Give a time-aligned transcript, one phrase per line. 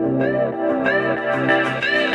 [0.00, 2.07] Thank you.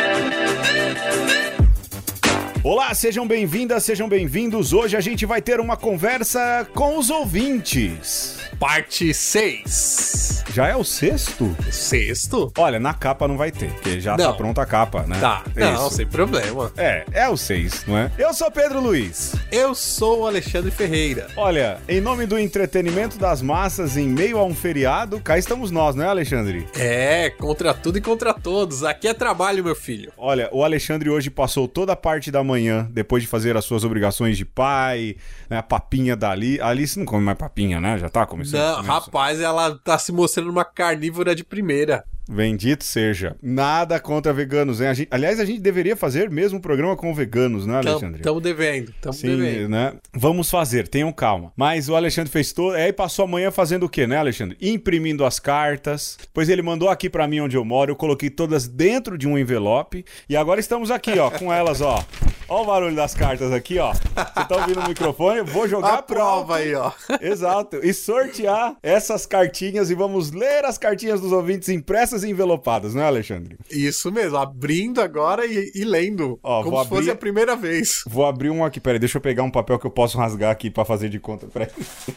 [2.93, 4.71] Olá, sejam bem-vindas, sejam bem-vindos.
[4.71, 8.37] Hoje a gente vai ter uma conversa com os ouvintes.
[8.59, 10.43] Parte 6.
[10.53, 11.57] Já é o sexto?
[11.71, 12.53] Sexto?
[12.55, 14.37] Olha, na capa não vai ter, porque já tá Não.
[14.37, 15.19] pronta a capa, né?
[15.19, 15.43] Tá.
[15.55, 15.95] Não, Isso.
[15.95, 16.71] sem problema.
[16.77, 18.11] É, é o seis, não é?
[18.19, 19.33] Eu sou Pedro Luiz.
[19.51, 21.27] Eu sou o Alexandre Ferreira.
[21.35, 25.95] Olha, em nome do entretenimento das massas em meio a um feriado, cá estamos nós,
[25.95, 26.67] não é, Alexandre?
[26.75, 28.83] É, contra tudo e contra todos.
[28.83, 30.11] Aqui é trabalho, meu filho.
[30.15, 33.83] Olha, o Alexandre hoje passou toda a parte da manhã, depois de fazer as suas
[33.83, 35.15] obrigações de pai,
[35.49, 36.59] né, a papinha dali.
[36.61, 37.97] A Alice não come mais papinha, né?
[37.97, 38.59] Já tá começando.
[38.61, 42.03] Não, rapaz, ela tá se mostrando uma carnívora de primeira.
[42.29, 43.35] Bendito seja.
[43.43, 44.87] Nada contra veganos, hein?
[44.87, 48.21] A gente- aliás, a gente deveria fazer mesmo um programa com veganos, né, Alexandre?
[48.21, 49.67] Estamos devendo, estamos devendo.
[49.69, 49.93] né?
[50.13, 51.51] Vamos fazer, tenham calma.
[51.57, 52.75] Mas o Alexandre fez todo.
[52.75, 54.55] Aí passou a manhã fazendo o quê, né, Alexandre?
[54.61, 56.17] Imprimindo as cartas.
[56.21, 57.91] Depois ele mandou aqui pra mim onde eu moro.
[57.91, 60.05] Eu coloquei todas dentro de um envelope.
[60.29, 62.05] E agora estamos aqui, ó, com elas, ó.
[62.53, 63.91] Ó o barulho das cartas aqui, ó.
[63.93, 65.39] Você tá ouvindo o microfone?
[65.39, 66.91] Eu Vou jogar A prova aí, ó.
[67.19, 67.77] Exato.
[67.83, 73.01] E sortear essas cartinhas e vamos ler as cartinhas dos ouvintes impressas e envelopadas, não
[73.01, 73.57] é, Alexandre?
[73.71, 76.39] Isso mesmo, abrindo agora e, e lendo.
[76.43, 78.03] Ó, como se fosse abrir- a primeira vez.
[78.05, 80.69] Vou abrir um aqui, peraí, deixa eu pegar um papel que eu posso rasgar aqui
[80.69, 81.69] pra fazer de conta, peraí.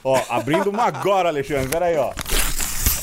[0.04, 2.12] Ó, abrindo uma agora, Alexandre, peraí, ó.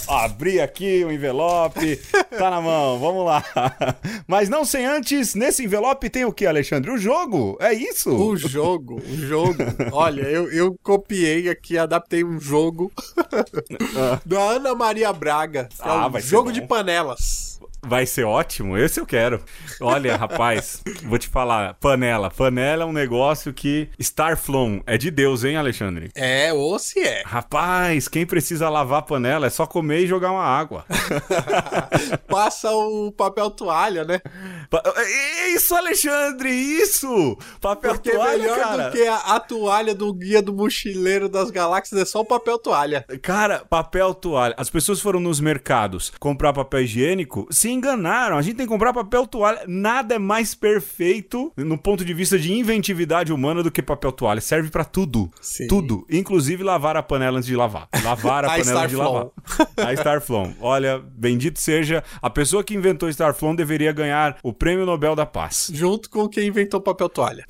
[0.08, 1.98] Abri aqui o envelope,
[2.38, 3.44] tá na mão, vamos lá.
[4.28, 6.92] Mas não sem antes, nesse envelope tem o que, Alexandre?
[6.92, 8.10] O jogo, é isso?
[8.12, 9.58] O jogo, o jogo.
[9.92, 12.92] Olha, eu, eu copiei aqui, adaptei um jogo
[14.26, 15.70] da Ana Maria Braga.
[15.80, 17.53] é Ah, um vai ser jogo de panelas.
[17.86, 19.42] Vai ser ótimo, esse eu quero.
[19.82, 22.30] Olha, rapaz, vou te falar, panela.
[22.32, 26.10] Panela é um negócio que Starflon é de Deus, hein, Alexandre?
[26.16, 27.24] É, ou se é.
[27.26, 30.86] Rapaz, quem precisa lavar panela é só comer e jogar uma água.
[32.28, 34.20] Passa o papel toalha, né?
[34.70, 34.82] Pa-
[35.54, 37.38] Isso, Alexandre, isso!
[37.62, 38.90] Papel Porque toalha, melhor cara.
[38.90, 42.58] do que a, a toalha do guia do mochileiro das galáxias é só o papel
[42.58, 43.06] toalha.
[43.22, 44.56] Cara, papel toalha.
[44.58, 48.38] As pessoas foram nos mercados comprar papel higiênico, se enganaram.
[48.38, 49.62] A gente tem que comprar papel toalha.
[49.68, 54.42] Nada é mais perfeito no ponto de vista de inventividade humana do que papel toalha.
[54.42, 55.30] Serve pra tudo.
[55.42, 55.68] Sim.
[55.68, 56.06] Tudo.
[56.10, 57.88] Inclusive lavar a panela antes de lavar.
[58.04, 59.14] Lavar a, A panela de Starflon.
[59.14, 59.30] lavar.
[59.90, 60.52] A Starflon.
[60.60, 62.04] Olha, bendito seja.
[62.22, 65.70] A pessoa que inventou Starflon deveria ganhar o Prêmio Nobel da Paz.
[65.74, 67.46] Junto com quem inventou papel toalha.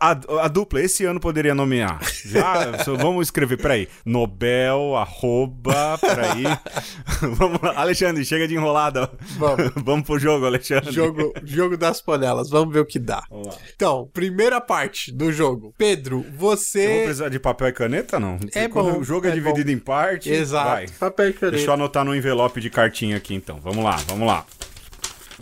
[0.00, 1.98] A, a- a dupla, esse ano poderia nomear.
[2.24, 3.88] Já, vamos escrever, peraí.
[4.04, 6.44] Nobel, arroba, peraí.
[7.36, 7.72] vamos lá.
[7.76, 9.10] Alexandre, chega de enrolada.
[9.38, 9.72] Vamos.
[9.84, 10.92] vamos pro jogo, Alexandre.
[10.92, 13.24] Jogo, jogo das panelas, vamos ver o que dá.
[13.30, 13.54] Vamos lá.
[13.74, 15.74] Então, primeira parte do jogo.
[15.76, 17.02] Pedro, Eu vou você.
[17.04, 18.38] precisar de papel e caneta, não?
[18.54, 20.30] É Quando bom, O jogo é, é dividido em parte.
[20.30, 20.68] Exato.
[20.70, 20.88] Vai.
[20.88, 21.56] Papel e caneta.
[21.56, 23.58] Deixa eu anotar no envelope de cartinha aqui, então.
[23.62, 24.44] Vamos lá, vamos lá.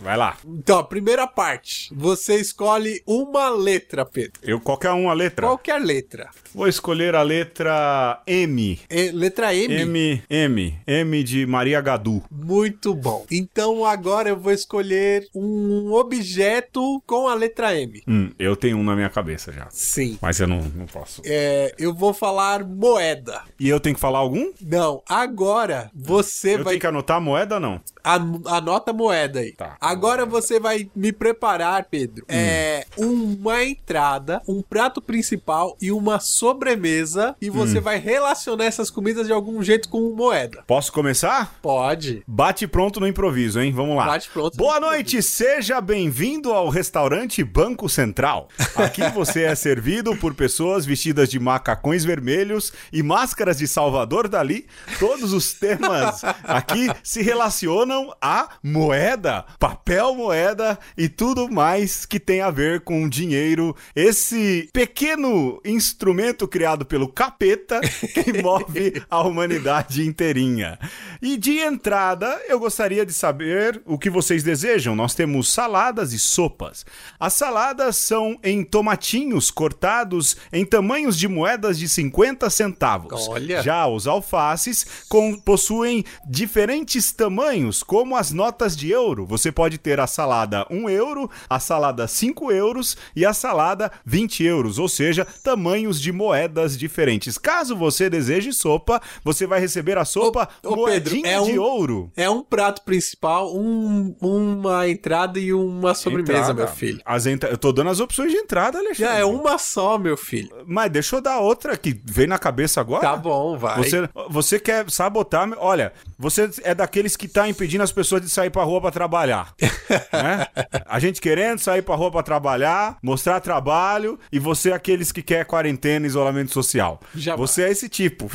[0.03, 0.37] Vai lá.
[0.45, 1.89] Então, a primeira parte.
[1.95, 4.33] Você escolhe uma letra, Pedro.
[4.43, 5.47] Eu, qualquer uma letra.
[5.47, 6.29] Qualquer letra.
[6.53, 8.79] Vou escolher a letra M.
[8.89, 9.73] E- letra M.
[9.73, 10.79] M, M.
[10.85, 12.21] M de Maria Gadu.
[12.29, 13.25] Muito bom.
[13.31, 18.03] Então agora eu vou escolher um objeto com a letra M.
[18.07, 19.67] Hum, eu tenho um na minha cabeça já.
[19.71, 20.17] Sim.
[20.21, 21.21] Mas eu não, não posso.
[21.25, 23.41] É, eu vou falar moeda.
[23.59, 24.51] E eu tenho que falar algum?
[24.61, 26.73] Não, agora você Eu vai.
[26.73, 27.81] tenho que anotar a moeda ou não?
[28.03, 29.53] An- Anota a moeda aí.
[29.53, 29.77] Tá.
[29.79, 32.25] Agora você vai me preparar, Pedro.
[32.27, 37.35] É uma entrada, um prato principal e uma sobremesa.
[37.41, 40.63] E você vai relacionar essas comidas de algum jeito com moeda.
[40.67, 41.55] Posso começar?
[41.61, 42.23] Pode.
[42.27, 43.71] Bate pronto no improviso, hein?
[43.71, 44.05] Vamos lá.
[44.05, 44.91] Bate pronto Boa improviso.
[44.95, 48.47] noite, seja bem-vindo ao restaurante Banco Central.
[48.75, 54.65] Aqui você é servido por pessoas vestidas de macacões vermelhos e máscaras de Salvador Dali.
[54.99, 62.41] Todos os temas aqui se relacionam a moeda, papel moeda e tudo mais que tem
[62.41, 63.75] a ver com dinheiro.
[63.95, 70.77] Esse pequeno instrumento criado pelo capeta que move a humanidade inteirinha.
[71.21, 74.95] E de entrada, eu gostaria de saber o que vocês desejam.
[74.95, 76.85] Nós temos saladas e sopas.
[77.19, 83.27] As saladas são em tomatinhos cortados em tamanhos de moedas de 50 centavos.
[83.27, 83.61] Olha.
[83.61, 89.25] Já os alfaces com- possuem diferentes tamanhos, como as notas de euro.
[89.25, 94.43] Você pode ter a salada 1 euro, a salada 5 euros e a salada 20
[94.43, 97.37] euros, ou seja, tamanhos de moedas diferentes.
[97.37, 101.59] Caso você deseje sopa, você vai receber a sopa Ô, ô, moedinha Pedro, é de
[101.59, 102.11] um- ouro.
[102.15, 106.53] É um prato principal, um- uma entrada e uma sobremesa, Entrada.
[106.53, 107.01] meu filho.
[107.05, 109.13] As entra- Eu tô dando as opções de entrada, Alexandre.
[109.13, 110.49] Já é uma só, meu filho.
[110.65, 113.01] Mas deixa eu dar outra que veio na cabeça agora.
[113.01, 113.77] Tá bom, vai.
[113.77, 115.49] Você, você quer sabotar.
[115.57, 118.91] Olha, você é daqueles que tá impedindo impedindo as pessoas de sair pra rua pra
[118.91, 119.53] trabalhar.
[120.13, 120.47] né?
[120.85, 125.21] A gente querendo sair pra rua pra trabalhar, mostrar trabalho, e você é aqueles que
[125.21, 126.99] quer quarentena e isolamento social.
[127.15, 127.39] Jamais.
[127.39, 128.29] Você é esse tipo.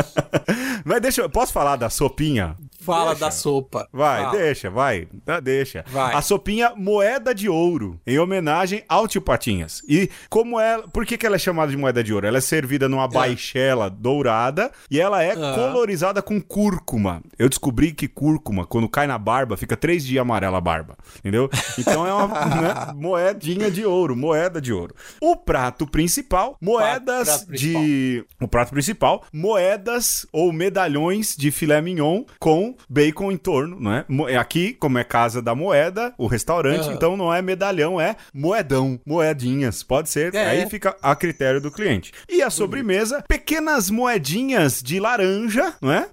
[0.84, 1.30] Mas deixa eu.
[1.30, 2.56] Posso falar da sopinha?
[2.90, 3.24] Fala Deixa.
[3.24, 3.88] da sopa.
[3.92, 4.36] Vai, Fala.
[4.38, 5.08] deixa, vai.
[5.24, 5.84] Tá, deixa.
[5.88, 6.14] Vai.
[6.14, 9.82] A sopinha moeda de ouro, em homenagem ao tio Patinhas.
[9.88, 10.86] E como ela.
[10.88, 12.26] Por que, que ela é chamada de moeda de ouro?
[12.26, 15.54] Ela é servida numa baixela dourada e ela é Ah.
[15.54, 17.22] colorizada com cúrcuma.
[17.38, 20.96] Eu descobri que cúrcuma, quando cai na barba, fica três dias amarela a barba.
[21.18, 21.48] Entendeu?
[21.78, 22.26] Então é uma
[22.56, 24.94] né, moedinha de ouro, moeda de ouro.
[25.20, 27.82] O prato principal, moedas prato principal.
[27.82, 28.24] de.
[28.40, 34.04] O prato principal, moedas ou medalhões de filé mignon com bacon em torno, não é?
[34.08, 36.94] Mo- Aqui, como é casa da moeda, o restaurante, Aham.
[36.94, 39.82] então não é medalhão, é moedão, moedinhas.
[39.82, 40.46] Pode ser, É.
[40.46, 42.12] aí fica a critério do cliente.
[42.28, 46.08] E a sobremesa, pequenas moedinhas de laranja, não é?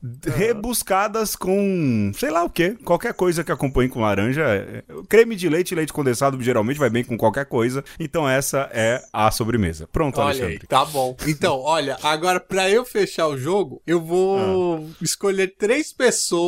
[0.47, 4.41] Rebuscadas com, sei lá o quê, qualquer coisa que acompanhe com laranja.
[4.43, 7.83] é- Creme de leite e leite condensado geralmente vai bem com qualquer coisa.
[7.99, 9.87] Então essa é a sobremesa.
[9.91, 10.59] Pronto, Olha Alexandre.
[10.61, 11.15] aí, tá bom.
[11.27, 14.95] Então, olha, agora pra eu fechar o jogo, eu vou Ah.
[15.01, 16.46] escolher três pessoas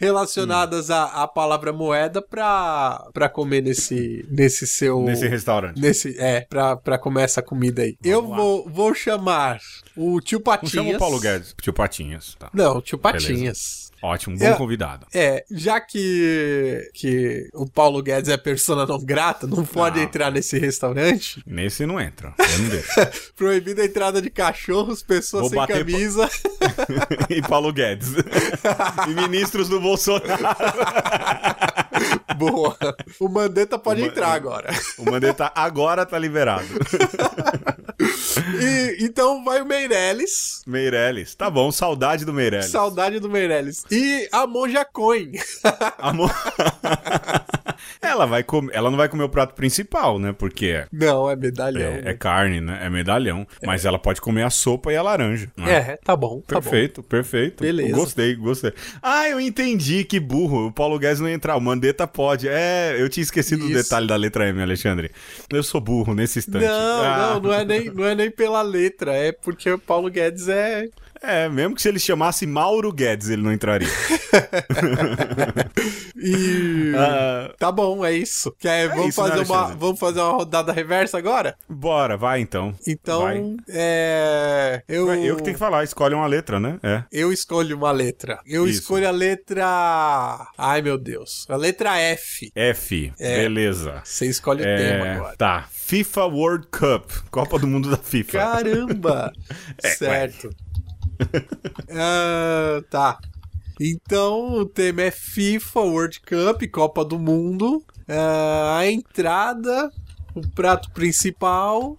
[0.00, 5.00] relacionadas à, à palavra moeda pra, pra comer nesse, nesse seu.
[5.02, 5.80] Nesse restaurante.
[5.80, 7.96] Nesse, é, pra, pra comer essa comida aí.
[8.04, 8.36] eu lá.
[8.36, 9.58] vou, vou chamar
[9.96, 10.72] o tio Não Patinhas.
[10.72, 12.36] chama o Paulo Guedes, tio Patinhas.
[12.38, 12.50] Tá.
[12.52, 13.81] Não, tio Patinhas.
[14.02, 14.54] Ótimo, bom É.
[14.54, 15.06] convidado.
[15.14, 20.04] É, já que, que o Paulo Guedes é persona não grata, não pode Não.
[20.04, 21.42] entrar nesse restaurante.
[21.46, 22.34] Nesse não entra.
[22.38, 22.88] Eu não deixo.
[23.36, 26.28] Proibida a entrada de cachorros, pessoas Vou sem bater pa- camisa.
[27.30, 28.08] e Paulo Guedes.
[29.08, 30.42] e ministros do Bolsonaro.
[32.50, 32.76] Boa.
[33.20, 34.70] O Mandetta pode O entrar agora.
[34.98, 36.66] O Mandetta agora tá liberado.
[38.60, 40.62] E, então vai o Meirelles.
[40.66, 41.34] Meirelles.
[41.34, 42.70] Tá bom, saudade do Meirelles.
[42.70, 43.84] Saudade do Meirelles.
[43.90, 45.32] E a Monja Coin.
[45.98, 46.30] Amor.
[48.00, 48.68] ela, vai com...
[48.72, 50.32] ela não vai comer o prato principal, né?
[50.36, 51.92] Porque é, Não, é medalhão.
[51.92, 52.14] é, é né?
[52.14, 52.80] carne, né?
[52.82, 53.46] É medalhão.
[53.64, 55.48] Mas ela pode comer a sopa e a laranja.
[55.56, 55.72] né?
[55.72, 57.62] É, tá bom, tá Perfeito, perfeito.
[57.62, 57.94] Beleza.
[57.94, 58.72] Gostei, gostei.
[59.02, 60.66] Ah, eu entendi, que burro.
[60.68, 61.56] O Paulo Guedes não ia entrar.
[61.56, 62.48] O Mandetta pode.
[62.48, 63.82] É, eu tinha esquecido do Isso.
[63.82, 65.10] detalhe da letra M, Alexandre.
[65.50, 66.58] Eu sou burro nesse bom.
[66.58, 66.64] instante.
[66.66, 70.10] Não, Ah, não, não é, nem, não é nem pela letra, é porque o Paulo
[70.10, 70.88] Guedes é.
[71.22, 73.88] É, mesmo que se ele chamasse Mauro Guedes, ele não entraria.
[76.24, 76.92] E.
[76.96, 78.54] Ah, Tá bom, é isso.
[78.58, 79.78] Quer, vamos, isso, né, fazer uma, Alexandre?
[79.80, 81.56] vamos fazer uma rodada reversa agora?
[81.68, 82.74] bora, vai então.
[82.86, 83.56] Então, Vai.
[83.68, 84.82] é.
[84.88, 86.78] Eu, Vai, Eu que tenho que falar, escolhe uma letra, né?
[86.82, 87.02] É.
[87.10, 88.38] eu escolho uma letra.
[88.46, 88.80] Eu Isso.
[88.80, 89.64] escolho a letra.
[90.56, 91.44] Ai, meu Deus.
[91.48, 92.52] A letra F.
[92.54, 93.36] F, É.
[93.38, 94.00] beleza.
[94.04, 95.36] Você escolhe o tema É, agora.
[95.36, 95.66] tá.
[95.72, 98.38] FIFA World Cup, Copa do Mundo da FIFA.
[98.38, 99.32] Caramba!
[99.82, 100.50] É, certo.
[101.90, 103.18] Ah, tá.
[103.80, 107.84] Então, o tema é FIFA World Cup, Copa do Mundo.
[108.08, 109.90] Ah, a entrada,
[110.34, 111.96] o prato principal.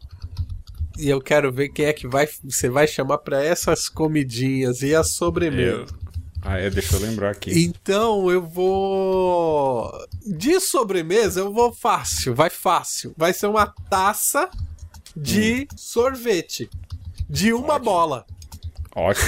[0.97, 4.93] E eu quero ver quem é que vai, você vai chamar pra essas comidinhas e
[4.93, 5.85] a sobremesa.
[5.91, 6.03] Eu...
[6.45, 7.63] Ah, é, deixa eu lembrar aqui.
[7.63, 9.91] Então eu vou.
[10.25, 13.13] De sobremesa, eu vou fácil, vai fácil.
[13.17, 14.49] Vai ser uma taça
[15.15, 16.69] de sorvete.
[17.29, 17.85] De uma Ótimo.
[17.85, 18.25] bola.
[18.95, 19.27] Ótimo,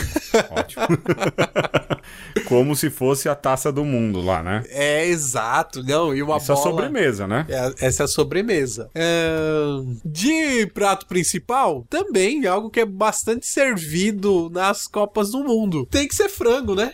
[0.52, 0.86] ótimo.
[2.48, 4.64] Como se fosse a taça do mundo lá, né?
[4.70, 6.14] É exato, não.
[6.14, 6.68] E uma Isso é bola.
[6.70, 7.46] sobremesa, né?
[7.50, 8.90] É, essa é a sobremesa.
[8.96, 15.88] Ahn, de prato principal, também algo que é bastante servido nas Copas do Mundo.
[15.90, 16.94] Tem que ser frango, né?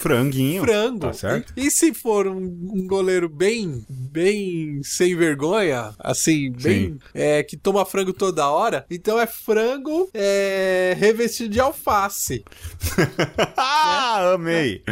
[0.00, 0.62] Franguinho.
[0.64, 1.00] frango.
[1.00, 1.52] Tá certo?
[1.56, 7.56] E, e se for um, um goleiro bem, bem sem vergonha, assim, bem, é, que
[7.56, 12.44] toma frango toda hora, então é frango é, revestido de alface.
[13.56, 14.82] ah, amei.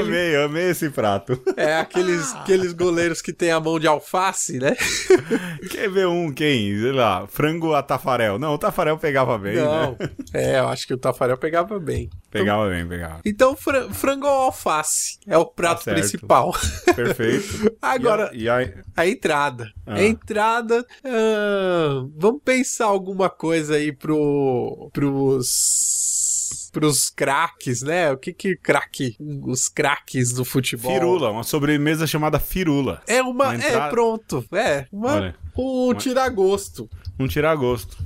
[0.00, 1.40] Amei, amei esse prato.
[1.56, 4.74] É aqueles, aqueles goleiros que tem a mão de alface, né?
[5.70, 6.78] Quer ver um, quem?
[6.80, 8.38] Sei lá, frango a Tafarel.
[8.38, 9.92] Não, o Tafarel pegava bem, Não.
[9.92, 10.10] né?
[10.34, 12.08] É, eu acho que o Tafarel pegava bem.
[12.30, 13.20] Pegava bem, pegava.
[13.24, 15.98] Então, fra- frango alface é o prato certo.
[15.98, 16.52] principal.
[16.94, 17.74] Perfeito.
[17.80, 19.70] Agora, E a, e a- A entrada.
[19.86, 19.94] Ah.
[19.94, 20.84] A entrada.
[21.04, 24.90] ah, vamos pensar alguma coisa aí pro.
[24.92, 26.68] pros.
[26.72, 28.12] pros craques, né?
[28.12, 29.16] O que que craque.
[29.46, 30.92] Os craques do futebol.
[30.92, 33.00] firula, uma sobremesa chamada firula.
[33.06, 33.30] É uma.
[33.48, 34.44] Uma É, entrada- pronto.
[34.52, 34.86] É.
[34.92, 35.36] Uma, Olha.
[35.56, 36.88] um tiragosto.
[37.18, 37.96] Um tiragosto.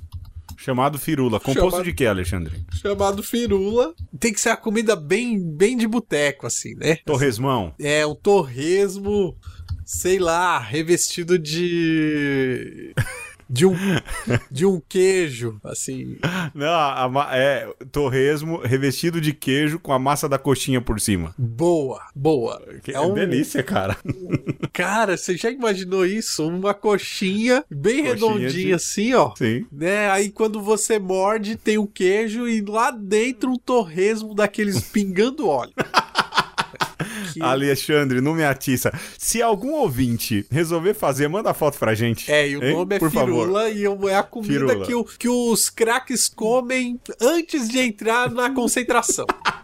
[0.63, 1.41] Chamado firula.
[1.41, 2.65] Composto Chamado- de quê, Alexandre?
[2.81, 3.93] Chamado firula.
[4.21, 6.97] Tem que ser a comida bem, bem de boteco, assim, né?
[7.05, 7.75] Torresmão.
[7.81, 9.37] É um torresmo.
[9.85, 12.95] Sei lá, revestido de.
[13.53, 13.77] De um,
[14.51, 16.17] de um queijo, assim.
[16.55, 21.35] Não, a, a, é torresmo revestido de queijo com a massa da coxinha por cima.
[21.37, 22.63] Boa, boa.
[22.83, 23.13] Que é um...
[23.13, 23.99] delícia, cara.
[24.73, 26.49] Cara, você já imaginou isso?
[26.49, 28.73] Uma coxinha bem coxinha redondinha de...
[28.73, 29.35] assim, ó.
[29.37, 29.67] Sim.
[29.71, 30.11] Né?
[30.11, 35.75] Aí quando você morde, tem o queijo e lá dentro um torresmo daqueles pingando óleo.
[37.41, 38.93] Alexandre, não me atiça.
[39.19, 42.31] Se algum ouvinte resolver fazer, manda foto pra gente.
[42.31, 42.75] É, e o hein?
[42.75, 43.77] nome é Por Firula favor.
[43.77, 49.27] e é a comida que, o, que os craques comem antes de entrar na concentração.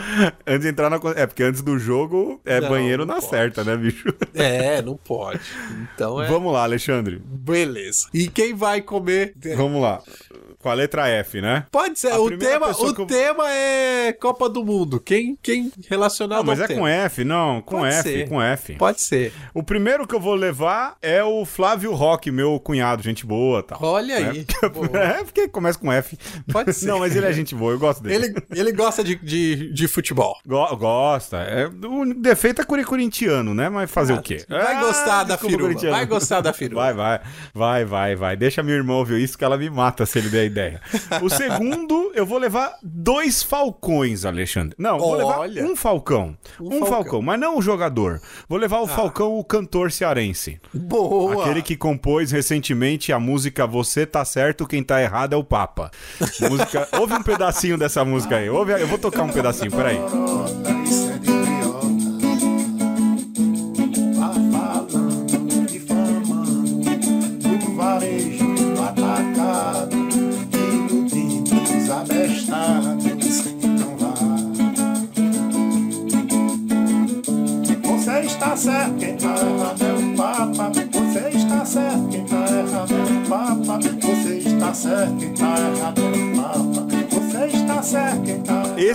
[0.46, 0.98] antes de entrar na.
[1.16, 3.30] É, porque antes do jogo é não, banheiro não na pode.
[3.30, 4.06] certa, né, bicho?
[4.34, 5.40] É, não pode.
[5.94, 6.28] Então é.
[6.28, 7.20] Vamos lá, Alexandre.
[7.24, 8.08] Beleza.
[8.12, 9.34] E quem vai comer.
[9.56, 10.02] Vamos lá.
[10.58, 11.66] Com a letra F, né?
[11.70, 12.12] Pode ser.
[12.12, 13.06] o tema, o eu...
[13.06, 15.00] tema é Copa do Mundo.
[15.00, 16.80] Quem, quem relacionado não, mas é tema.
[16.80, 17.62] com F, não.
[17.62, 18.28] Com Pode F, ser.
[18.28, 18.74] com F.
[18.74, 19.32] Pode ser.
[19.54, 23.78] O primeiro que eu vou levar é o Flávio Roque, meu cunhado, gente boa tal.
[23.82, 24.30] Olha né?
[24.30, 24.46] aí.
[25.16, 26.18] É porque começa com F.
[26.52, 26.86] Pode ser.
[26.86, 28.26] Não, mas ele é gente boa, eu gosto dele.
[28.26, 30.38] Ele, ele gosta de, de, de futebol.
[30.46, 31.38] Go gosta.
[31.38, 33.68] É, o defeito é corintiano, né?
[33.68, 34.44] Mas fazer ah, o quê?
[34.48, 35.90] Vai ah, gostar da firula.
[35.90, 36.82] Vai gostar da firula.
[36.82, 37.20] Vai, vai.
[37.54, 38.36] Vai, vai, vai.
[38.36, 40.80] Deixa minha irmã ouvir isso que ela me mata se ele der ideia.
[41.22, 44.74] O segundo, eu vou levar dois falcões, Alexandre.
[44.78, 45.48] Não, vou Olha.
[45.48, 46.36] levar um falcão.
[46.60, 46.88] Um, um falcão.
[46.88, 47.22] falcão.
[47.22, 48.20] mas não o jogador.
[48.48, 48.88] Vou levar o ah.
[48.88, 50.60] falcão, o cantor cearense.
[50.72, 51.42] Boa!
[51.42, 55.90] Aquele que compôs recentemente a música Você Tá Certo, Quem Tá Errado é o Papa.
[56.48, 56.88] Música...
[56.98, 58.48] Ouve um pedacinho dessa música aí.
[58.48, 58.72] Ouve...
[58.72, 60.00] Eu vou tocar um pedacinho, peraí.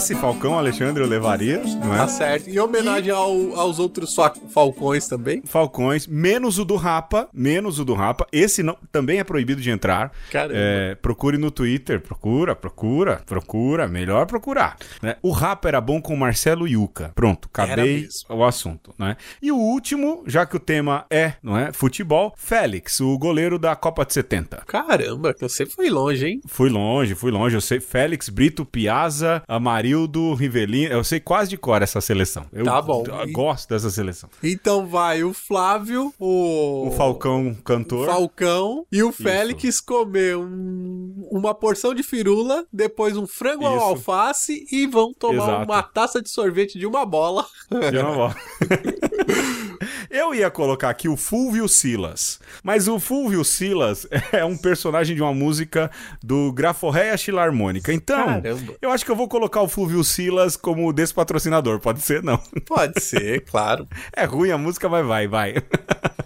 [0.02, 1.98] Esse Falcão, Alexandre, eu levaria, não é?
[1.98, 2.50] Tá certo.
[2.50, 3.12] Em homenagem e...
[3.12, 4.16] ao, aos outros
[4.50, 5.44] Falcões também.
[5.46, 8.26] Falcões, menos o do Rapa, menos o do Rapa.
[8.32, 10.12] Esse não, também é proibido de entrar.
[10.32, 10.56] Caramba.
[10.58, 14.76] É, procure no Twitter, procura, procura, procura, melhor procurar.
[15.04, 15.18] Né?
[15.22, 17.12] O Rapa era bom com Marcelo Yuca.
[17.14, 19.16] Pronto, acabei o assunto, né?
[19.40, 23.76] E o último, já que o tema é, não é, futebol, Félix, o goleiro da
[23.76, 24.64] Copa de 70.
[24.66, 26.42] Caramba, você foi longe, hein?
[26.48, 27.56] Fui longe, fui longe.
[27.56, 30.94] Eu sei, Félix, Brito, Piazza, Amarillo Amarildo, Rivelino.
[30.94, 32.46] Eu sei quase de cor essa seleção.
[32.54, 33.04] Eu tá bom.
[33.32, 34.30] gosto dessa seleção.
[34.42, 36.88] Então vai o Flávio, o.
[36.88, 38.08] O Falcão cantor.
[38.08, 39.22] O Falcão e o Isso.
[39.22, 41.28] Félix comer um...
[41.30, 43.74] uma porção de firula, depois um frango Isso.
[43.74, 45.72] ao alface e vão tomar Exato.
[45.72, 47.46] uma taça de sorvete de uma bola.
[47.70, 48.36] De uma bola.
[50.12, 55.22] Eu ia colocar aqui o Fulvio Silas, mas o Fulvio Silas é um personagem de
[55.22, 55.90] uma música
[56.22, 57.94] do Graforreia Filarmônica.
[57.94, 58.74] Então, Caramba.
[58.82, 61.80] eu acho que eu vou colocar o Fulvio Silas como despatrocinador.
[61.80, 62.38] Pode ser, não?
[62.68, 63.88] Pode ser, claro.
[64.12, 65.56] É ruim a música, mas vai, vai.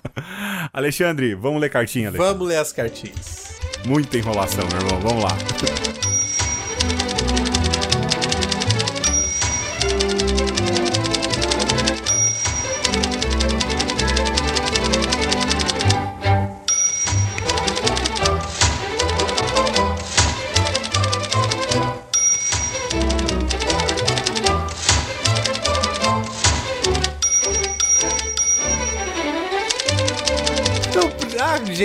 [0.73, 2.33] Alexandre, vamos ler cartinha, Alexandre.
[2.33, 3.59] Vamos ler as cartinhas.
[3.85, 4.99] Muita enrolação, meu irmão.
[4.99, 5.37] Vamos lá.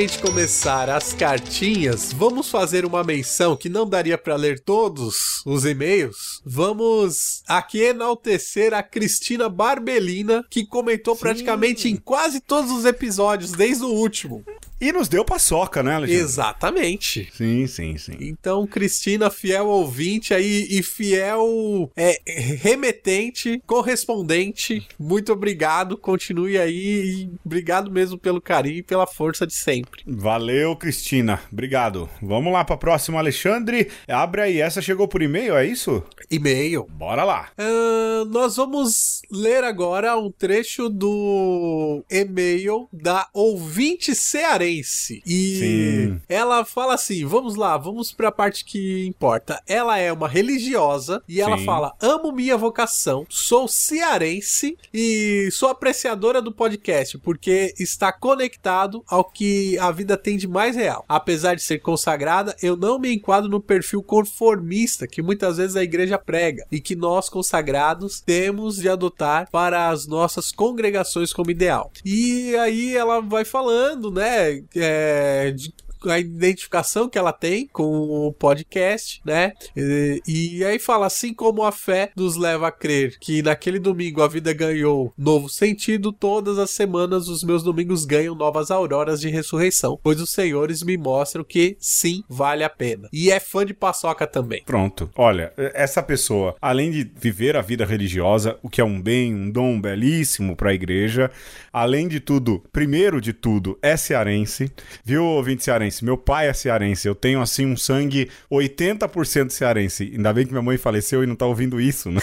[0.01, 5.67] Gente começar as cartinhas, vamos fazer uma menção que não daria para ler todos os
[5.67, 6.41] e-mails.
[6.43, 11.21] Vamos aqui enaltecer a Cristina Barbelina, que comentou Sim.
[11.21, 14.45] praticamente em quase todos os episódios, desde o último.
[14.81, 16.23] E nos deu paçoca, né, Alexandre?
[16.23, 17.31] Exatamente.
[17.35, 18.17] Sim, sim, sim.
[18.19, 25.99] Então, Cristina, fiel ouvinte aí e fiel é, remetente, correspondente, muito obrigado.
[25.99, 30.03] Continue aí e obrigado mesmo pelo carinho e pela força de sempre.
[30.07, 31.43] Valeu, Cristina.
[31.53, 32.09] Obrigado.
[32.23, 33.91] Vamos lá para próxima, Alexandre.
[34.09, 34.61] Abre aí.
[34.63, 36.03] Essa chegou por e-mail, é isso?
[36.31, 36.87] E-mail.
[36.91, 37.40] Bora lá.
[37.59, 45.23] Uh, nós vamos ler agora um trecho do e-mail da ouvinte cearense.
[45.27, 46.21] E Sim.
[46.29, 49.63] ela fala assim: vamos lá, vamos pra parte que importa.
[49.67, 51.65] Ela é uma religiosa e ela Sim.
[51.65, 59.25] fala: amo minha vocação, sou cearense e sou apreciadora do podcast porque está conectado ao
[59.25, 61.05] que a vida tem de mais real.
[61.09, 65.83] Apesar de ser consagrada, eu não me enquadro no perfil conformista que muitas vezes a
[65.83, 71.91] igreja prega e que nós consagrados temos de adotar para as nossas congregações como ideal.
[72.05, 74.63] E aí ela vai falando, né?
[74.75, 75.73] é, de
[76.07, 77.85] a identificação que ela tem com
[78.27, 79.53] o podcast, né?
[79.77, 84.23] E, e aí fala assim como a fé nos leva a crer que naquele domingo
[84.23, 89.29] a vida ganhou novo sentido, todas as semanas os meus domingos ganham novas auroras de
[89.29, 93.09] ressurreição, pois os senhores me mostram que sim, vale a pena.
[93.13, 94.63] E é fã de paçoca também.
[94.65, 95.11] Pronto.
[95.17, 99.51] Olha, essa pessoa, além de viver a vida religiosa, o que é um bem, um
[99.51, 101.31] dom belíssimo para a igreja,
[101.73, 104.71] além de tudo, primeiro de tudo, é cearense.
[105.05, 105.90] Viu, ouvinte cearense?
[106.05, 107.09] Meu pai é cearense.
[107.09, 110.13] Eu tenho, assim, um sangue 80% cearense.
[110.15, 112.21] Ainda bem que minha mãe faleceu e não tá ouvindo isso, né?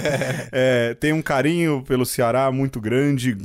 [0.52, 3.36] é, tem um carinho pelo Ceará muito grande,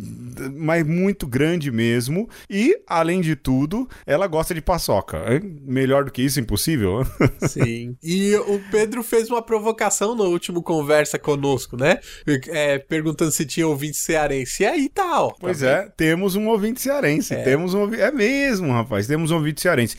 [0.54, 2.30] mas muito grande mesmo.
[2.50, 5.18] E, além de tudo, ela gosta de paçoca.
[5.18, 7.06] É melhor do que isso, impossível?
[7.48, 7.96] Sim.
[8.02, 12.00] E o Pedro fez uma provocação no último conversa conosco, né?
[12.48, 14.64] É, perguntando se tinha ouvinte cearense.
[14.64, 15.34] E aí tá, ó.
[15.40, 17.34] Pois tá é, temos um ouvinte cearense.
[17.34, 17.44] É.
[17.44, 17.94] Temos um.
[17.94, 19.08] É mesmo, rapaz.
[19.08, 19.98] Temos um ouvinte cearense.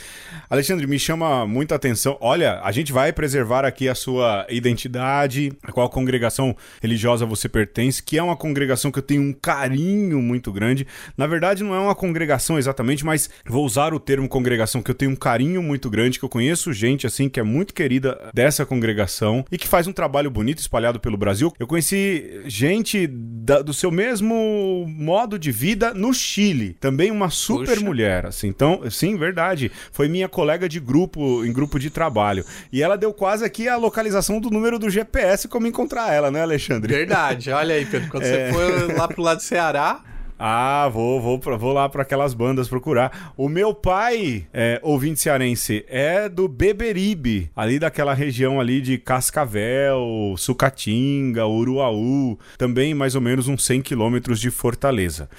[0.48, 2.16] Alexandre, me chama muita atenção.
[2.20, 8.02] Olha, a gente vai preservar aqui a sua identidade, a qual congregação religiosa você pertence,
[8.02, 10.86] que é uma congregação que eu tenho um carinho muito grande.
[11.16, 14.94] Na verdade, não é uma congregação exatamente, mas vou usar o termo congregação, que eu
[14.94, 18.64] tenho um carinho muito grande, que eu conheço gente assim que é muito querida dessa
[18.64, 21.52] congregação e que faz um trabalho bonito espalhado pelo Brasil.
[21.58, 23.06] Eu conheci gente
[23.46, 27.80] da, do seu mesmo modo de vida no Chile, também uma super Puxa.
[27.80, 28.48] mulher, assim.
[28.48, 29.70] Então, sim, verdade.
[29.92, 32.44] Foi minha colega de grupo, em grupo de trabalho.
[32.72, 36.42] E ela deu quase aqui a localização do número do GPS como encontrar ela, né,
[36.42, 36.92] Alexandre?
[36.92, 37.52] Verdade.
[37.52, 38.50] Olha aí, Pedro, quando é...
[38.50, 40.00] você foi lá pro lado do Ceará,
[40.38, 43.32] ah, vou, vou, vou lá para aquelas bandas procurar.
[43.36, 50.34] O meu pai, é, ouvinte cearense, é do Beberibe, ali daquela região ali de Cascavel,
[50.36, 55.30] Sucatinga, Uruaú, também mais ou menos uns 100 quilômetros de Fortaleza.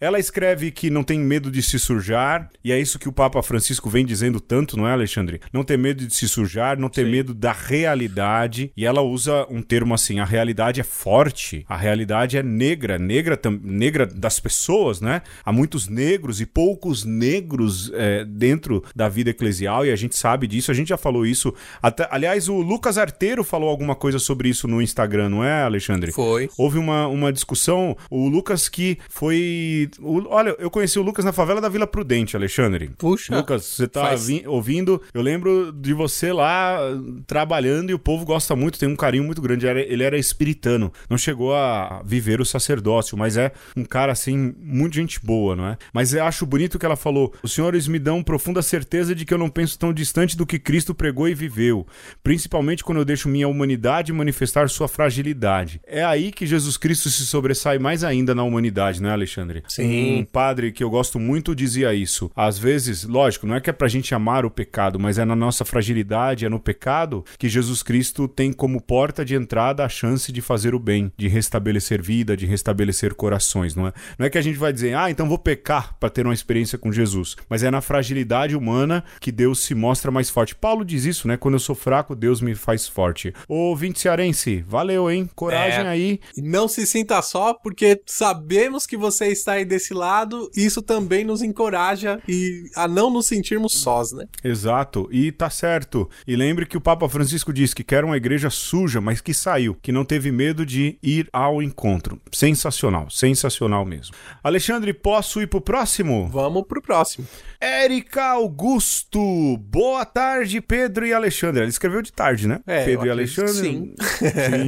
[0.00, 3.42] Ela escreve que não tem medo de se sujar, e é isso que o Papa
[3.42, 5.40] Francisco vem dizendo tanto, não é, Alexandre?
[5.52, 7.10] Não ter medo de se sujar, não ter Sim.
[7.10, 12.38] medo da realidade, e ela usa um termo assim, a realidade é forte, a realidade
[12.38, 15.22] é negra, negra, negra das pessoas, né?
[15.44, 20.46] Há muitos negros e poucos negros é, dentro da vida eclesial e a gente sabe
[20.46, 20.70] disso.
[20.70, 21.52] A gente já falou isso.
[21.82, 26.12] Até, aliás, o Lucas Arteiro falou alguma coisa sobre isso no Instagram, não é, Alexandre?
[26.12, 26.48] Foi.
[26.56, 27.96] Houve uma, uma discussão.
[28.08, 29.90] O Lucas que foi.
[29.98, 32.92] O, olha, eu conheci o Lucas na favela da Vila Prudente, Alexandre.
[32.96, 33.36] Puxa.
[33.36, 34.28] Lucas, você tá faz...
[34.46, 35.02] ouvindo?
[35.12, 36.78] Eu lembro de você lá
[37.26, 39.66] trabalhando e o povo gosta muito, tem um carinho muito grande.
[39.66, 44.12] Ele era, ele era espiritano, não chegou a viver o sacerdócio, mas é um cara
[44.12, 45.78] assim assim, muito gente boa, não é?
[45.92, 49.32] Mas eu acho bonito que ela falou: os senhores me dão profunda certeza de que
[49.32, 51.86] eu não penso tão distante do que Cristo pregou e viveu,
[52.22, 55.80] principalmente quando eu deixo minha humanidade manifestar sua fragilidade.
[55.86, 59.62] É aí que Jesus Cristo se sobressai mais ainda na humanidade, não é, Alexandre?
[59.68, 60.20] Sim.
[60.20, 62.30] Um padre que eu gosto muito dizia isso.
[62.36, 65.36] Às vezes, lógico, não é que é pra gente amar o pecado, mas é na
[65.36, 70.30] nossa fragilidade, é no pecado que Jesus Cristo tem como porta de entrada a chance
[70.30, 73.92] de fazer o bem, de restabelecer vida, de restabelecer corações, não é?
[74.18, 76.78] Não é que a gente vai dizer, ah, então vou pecar para ter uma experiência
[76.78, 77.36] com Jesus.
[77.48, 80.54] Mas é na fragilidade humana que Deus se mostra mais forte.
[80.54, 81.36] Paulo diz isso, né?
[81.36, 83.32] Quando eu sou fraco, Deus me faz forte.
[83.48, 85.28] Ô, vinte cearense, valeu, hein?
[85.34, 85.88] Coragem é.
[85.88, 86.20] aí.
[86.36, 90.50] Não se sinta só, porque sabemos que você está aí desse lado.
[90.56, 94.26] E isso também nos encoraja e a não nos sentirmos sós, né?
[94.42, 95.08] Exato.
[95.10, 96.08] E tá certo.
[96.26, 99.74] E lembre que o Papa Francisco disse que quer uma igreja suja, mas que saiu,
[99.80, 102.20] que não teve medo de ir ao encontro.
[102.32, 104.14] Sensacional, sensacional mesmo.
[104.42, 106.28] Alexandre, posso ir pro próximo?
[106.28, 107.26] Vamos pro próximo.
[107.60, 109.56] Érica Augusto.
[109.58, 111.62] Boa tarde, Pedro e Alexandre.
[111.62, 112.60] Ela escreveu de tarde, né?
[112.66, 113.52] É, Pedro e Alexandre.
[113.52, 113.94] Sim.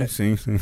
[0.08, 0.56] Sim, sim, sim.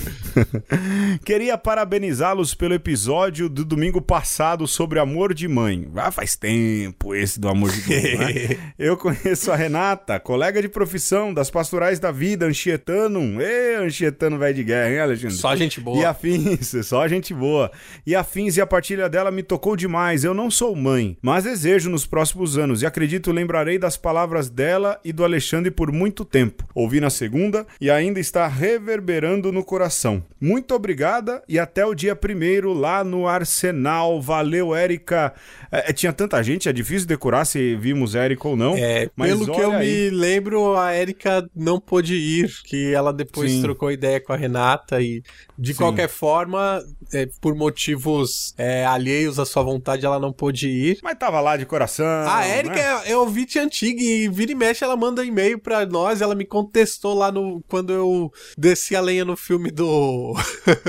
[1.24, 5.88] Queria parabenizá-los pelo episódio do domingo passado sobre amor de mãe.
[5.96, 8.72] Ah, faz tempo esse do amor de mãe, né?
[8.78, 13.40] Eu conheço a Renata, colega de profissão das pastorais da vida, Anchietano.
[13.40, 15.36] Ê, Anchietano velho de guerra, hein, Alexandre?
[15.36, 16.00] Só gente boa.
[16.00, 17.70] E afins, só gente boa.
[18.04, 20.22] E afins e a partilha dela me tocou demais.
[20.22, 25.00] Eu não sou mãe, mas desejo nos próximos anos e acredito lembrarei das palavras dela
[25.02, 26.62] e do Alexandre por muito tempo.
[26.74, 30.22] Ouvi na segunda e ainda está reverberando no coração.
[30.38, 34.20] Muito obrigada e até o dia primeiro lá no Arsenal.
[34.20, 35.32] Valeu, Érica.
[35.72, 38.76] É, é, tinha tanta gente, é difícil decorar se vimos Érica ou não.
[38.76, 40.10] É, pelo que eu aí...
[40.10, 43.62] me lembro, a Érica não pôde ir, que ela depois Sim.
[43.62, 45.22] trocou ideia com a Renata e
[45.58, 45.78] de Sim.
[45.78, 46.84] qualquer forma,
[47.14, 50.98] é, por motivos é, é, alheios à sua vontade, ela não pôde ir.
[51.00, 52.04] Mas tava lá de coração.
[52.28, 53.02] A Erika né?
[53.06, 56.20] é, é ouvinte antiga e vira e mexe, ela manda e-mail pra nós.
[56.20, 60.34] Ela me contestou lá no quando eu desci a lenha no filme do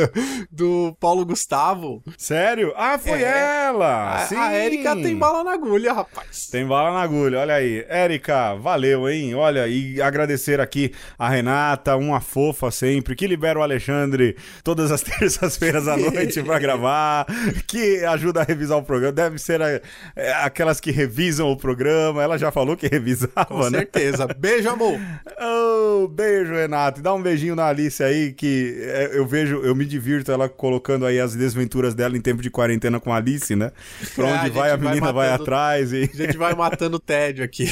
[0.51, 2.01] do Paulo Gustavo.
[2.17, 2.73] Sério?
[2.75, 3.65] Ah, foi É.
[3.67, 4.15] ela!
[4.15, 4.37] A, Sim.
[4.37, 6.47] a Erika tem bala na agulha, rapaz.
[6.47, 7.85] Tem bala na agulha, olha aí.
[7.87, 9.35] Érica, valeu, hein?
[9.35, 15.01] Olha, e agradecer aqui a Renata, uma fofa sempre, que libera o Alexandre todas as
[15.05, 17.25] terças-feiras à noite pra gravar,
[17.67, 19.11] que ajuda a revisar o programa.
[19.11, 19.81] Deve ser a-
[20.15, 22.23] é, aquelas que revisam o programa.
[22.23, 23.79] Ela já falou que revisava, Com né?
[23.79, 24.25] certeza.
[24.27, 24.97] Beijo, amor.
[25.41, 26.99] Oh, beijo, Renato.
[26.99, 30.47] E dá um beijinho na Alice aí, que é, eu vejo, eu me divirto ela
[30.47, 33.71] colocando aí as desventuras dela em tempo de quarentena com a Alice, né?
[34.15, 36.03] Pra É, onde a vai, a vai menina vai matando- atrás e.
[36.13, 37.67] A gente vai matando o tédio aqui.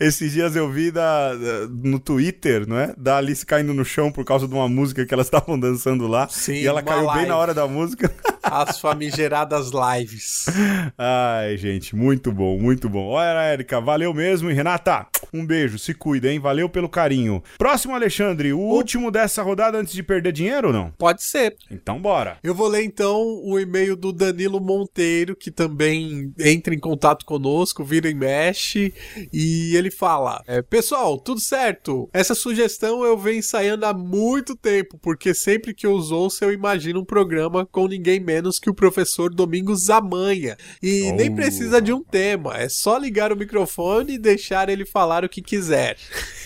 [0.00, 2.94] Esses dias eu vi da, da- no Twitter, não é?
[2.96, 6.28] Da Alice caindo no chão por causa de uma música que elas estavam dançando lá.
[6.28, 7.26] Sim, e ela caiu bem.
[7.32, 8.12] Na hora da música.
[8.42, 10.46] As famigeradas lives.
[10.98, 13.06] Ai, gente, muito bom, muito bom.
[13.06, 14.50] Olha, Érica, valeu mesmo.
[14.50, 16.40] E Renata, um beijo, se cuida, hein?
[16.40, 17.42] Valeu pelo carinho.
[17.56, 20.90] Próximo, Alexandre, o último dessa rodada antes de perder dinheiro ou não?
[20.98, 21.56] Pode ser.
[21.70, 22.36] Então bora.
[22.42, 27.84] Eu vou ler então o e-mail do Danilo Monteiro, que também entra em contato conosco,
[27.84, 28.92] vira e mexe,
[29.32, 32.10] e ele fala: é, Pessoal, tudo certo?
[32.12, 36.52] Essa sugestão eu venho ensaiando há muito tempo, porque sempre que eu os ouço eu
[36.52, 37.21] imagino um programa
[37.70, 40.56] com ninguém menos que o professor Domingos Zamanha.
[40.82, 41.14] E Oh.
[41.16, 45.28] nem precisa de um tema, é só ligar o microfone e deixar ele falar o
[45.28, 45.96] que quiser.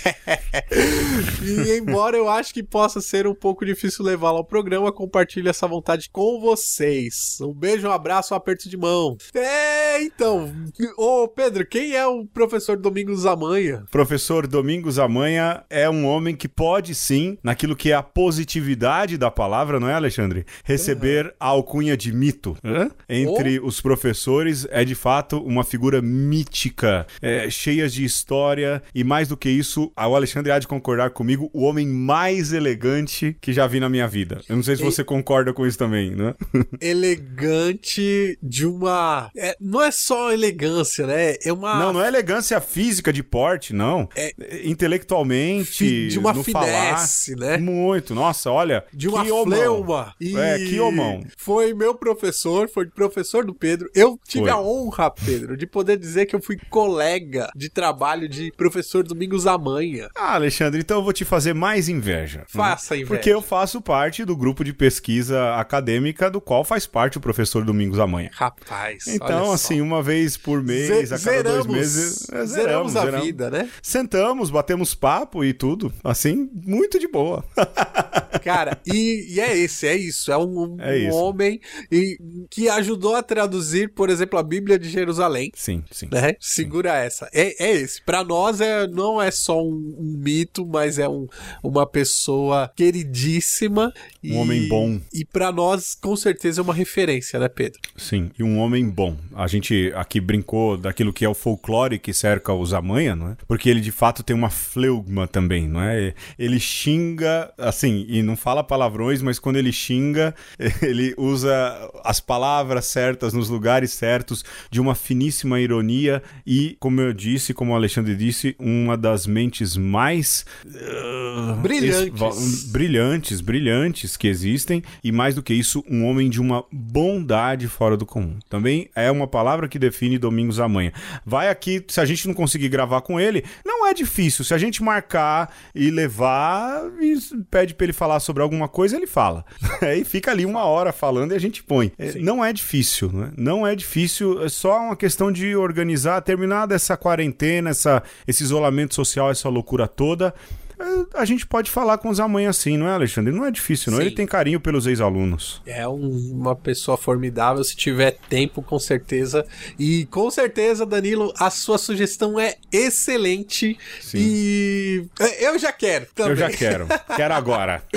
[1.43, 5.67] e embora eu acho que possa ser um pouco difícil levá-lo ao programa, compartilho essa
[5.67, 7.39] vontade com vocês.
[7.41, 9.17] Um beijo, um abraço, um aperto de mão.
[9.35, 10.53] É, então,
[10.97, 13.85] ô Pedro, quem é o professor Domingos Zamanha?
[13.91, 19.31] Professor Domingos Amanha é um homem que pode sim, naquilo que é a positividade da
[19.31, 20.45] palavra, não é, Alexandre?
[20.69, 22.57] Receber a alcunha de mito.
[22.65, 22.91] Hã?
[23.09, 29.29] Entre os professores, é de fato uma figura mítica, é, cheia de história e mais
[29.29, 33.67] do que isso, o Alexandre há de concordar comigo, o homem mais elegante que já
[33.67, 34.41] vi na minha vida.
[34.49, 36.35] Eu não sei se você concorda com isso também, né?
[36.81, 39.31] Elegante de uma.
[39.37, 41.37] é, não é só elegância, né?
[41.45, 41.79] É uma.
[41.79, 44.09] Não, não é elegância física de porte, não.
[44.17, 44.33] É-
[44.65, 47.53] Intelectualmente, fi- de uma no finesse, falar.
[47.53, 47.59] né?
[47.59, 48.15] Muito.
[48.15, 48.85] Nossa, olha.
[48.93, 50.15] de uma que fleuma.
[50.21, 51.23] E É, que homão.
[51.37, 53.89] Foi meu professor, foi professor do Pedro.
[53.95, 54.51] Eu tive Foi.
[54.51, 59.47] a honra, Pedro, de poder dizer que eu fui colega de trabalho de professor Domingos
[59.47, 60.09] Amanha.
[60.17, 62.41] Ah, Alexandre, então eu vou te fazer mais inveja.
[62.41, 62.45] né?
[62.49, 63.09] Faça inveja.
[63.09, 67.65] Porque eu faço parte do grupo de pesquisa acadêmica do qual faz parte o professor
[67.65, 68.31] Domingos Amanha.
[68.33, 69.07] Rapaz.
[69.07, 72.29] Então, assim, uma vez por mês, Ze- a cada dois meses.
[72.31, 73.69] é, zeramos, a vida, né?
[73.83, 75.93] Sentamos, batemos papo e tudo.
[76.05, 77.45] Assim, muito de boa.
[78.43, 80.31] Cara, e, e é esse, é isso.
[80.31, 82.19] É um, É um homem e,
[82.51, 85.51] que ajudou a traduzir, por exemplo, a Bíblia de Jerusalém.
[85.55, 86.09] sim, sim.
[86.11, 86.35] Né?
[86.41, 87.29] Segura essa.
[87.33, 88.03] É, é esse.
[88.05, 91.27] Pra nós é, não é só um, um mito, mas é um,
[91.63, 93.93] uma pessoa queridíssima.
[94.23, 95.01] e- Um homem bom.
[95.13, 97.81] E pra nós, com certeza, é uma referência, né, Pedro?
[97.97, 99.17] Sim, e um homem bom.
[99.35, 103.37] A gente aqui brincou daquilo que é o folclore que cerca os Amanha, não é?
[103.47, 106.15] Porque ele de fato tem uma fleugma também, não é?
[106.39, 110.35] Ele xinga, assim, e não fala palavrões, mas quando ele xinga,
[110.83, 117.13] ele usa as palavras certas nos lugares certos, de uma finíssima ironia e, como eu
[117.13, 122.65] disse, como o Alexandre disse, uma das mentes mais uh, Brilhantes.
[122.71, 127.97] brilhantes, brilhantes que existem, e mais do que isso, um homem de uma bondade fora
[127.97, 128.39] do comum.
[128.49, 130.93] Também é uma palavra que define Domingos Amanhã.
[131.25, 134.45] Vai aqui, se a gente não conseguir gravar com ele, não é difícil.
[134.45, 137.17] Se a gente marcar e levar e
[137.51, 139.45] pede pra ele falar sobre alguma coisa, ele fala.
[139.83, 141.93] Aí fica ali uma hora falando e a gente põe.
[141.99, 143.31] É, não é difícil, né?
[143.37, 148.95] Não é difícil, é só uma questão de organizar, terminada essa quarentena, essa, esse isolamento
[148.95, 150.35] social, essa loucura toda.
[150.79, 153.33] É, A gente pode falar com os amanhã assim, não é, Alexandre?
[153.33, 153.99] Não é difícil, não.
[153.99, 154.07] Sim.
[154.07, 155.61] Ele tem carinho pelos ex-alunos.
[155.67, 159.45] É um- uma pessoa formidável, se tiver tempo, com certeza.
[159.79, 163.79] E com certeza, Danilo, a sua sugestão é excelente.
[164.01, 164.19] Sim.
[164.21, 166.33] E é, eu já quero também.
[166.33, 166.87] Eu já quero.
[167.17, 167.83] quero agora.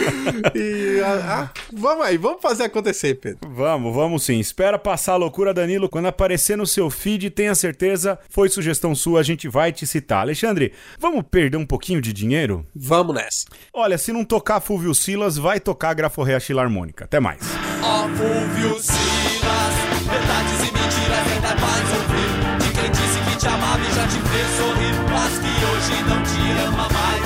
[0.56, 3.40] E, ah, ah, vamos aí, vamos fazer acontecer, Pedro.
[3.50, 4.40] Vamos, vamos sim.
[4.40, 5.90] Espera passar a loucura, Danilo.
[5.90, 10.22] Quando aparecer no seu feed, tenha certeza, foi sugestão sua, a gente vai te citar.
[10.22, 12.66] Alexandre, vamos perder um pouquinho de dinheiro?
[12.76, 13.46] Vamos nessa.
[13.74, 17.06] Olha, se não tocar Fulvio Silas, vai tocar Graforrea Harmônica.
[17.06, 17.40] Até mais.
[17.84, 19.74] Ó Fulvio Silas,
[20.06, 22.30] verdades e mentiras ainda vais ouvir
[22.60, 26.24] De quem disse que te amava e já te fez sorrir Mas que hoje não
[26.24, 27.24] te ama mais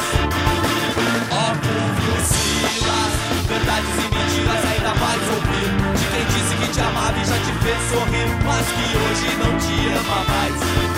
[1.32, 5.44] Ó Fulvio Silas, verdades e mentiras ainda vais ouvir
[7.64, 10.93] ver sorrir, mas que hoje não te ama mais.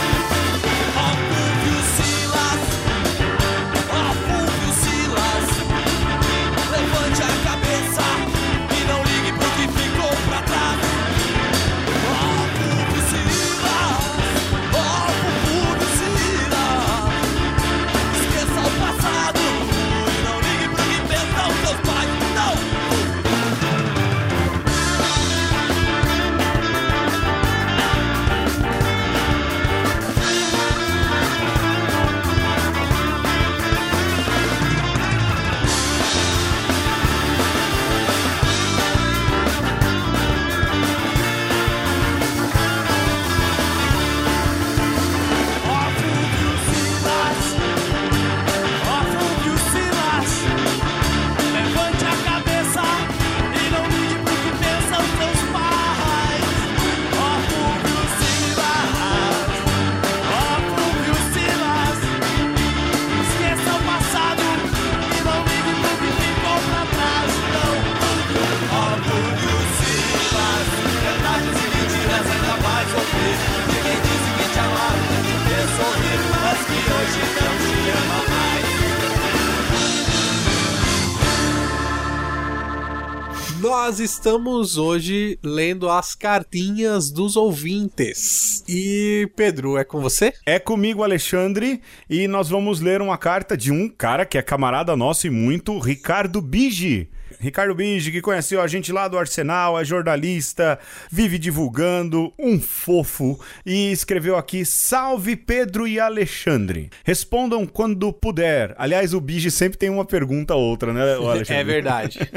[83.77, 88.63] Nós estamos hoje lendo as cartinhas dos ouvintes.
[88.69, 90.33] E Pedro, é com você?
[90.45, 94.95] É comigo, Alexandre, e nós vamos ler uma carta de um cara que é camarada
[94.95, 97.09] nosso e muito, Ricardo Bigi.
[97.45, 100.79] Ricardo Bigi, que conheceu a gente lá do Arsenal, é jornalista,
[101.11, 106.89] vive divulgando, um fofo, e escreveu aqui: Salve Pedro e Alexandre.
[107.03, 108.73] Respondam quando puder.
[108.79, 111.53] Aliás, o Bigi sempre tem uma pergunta ou outra, né, Alexandre?
[111.53, 112.19] É verdade.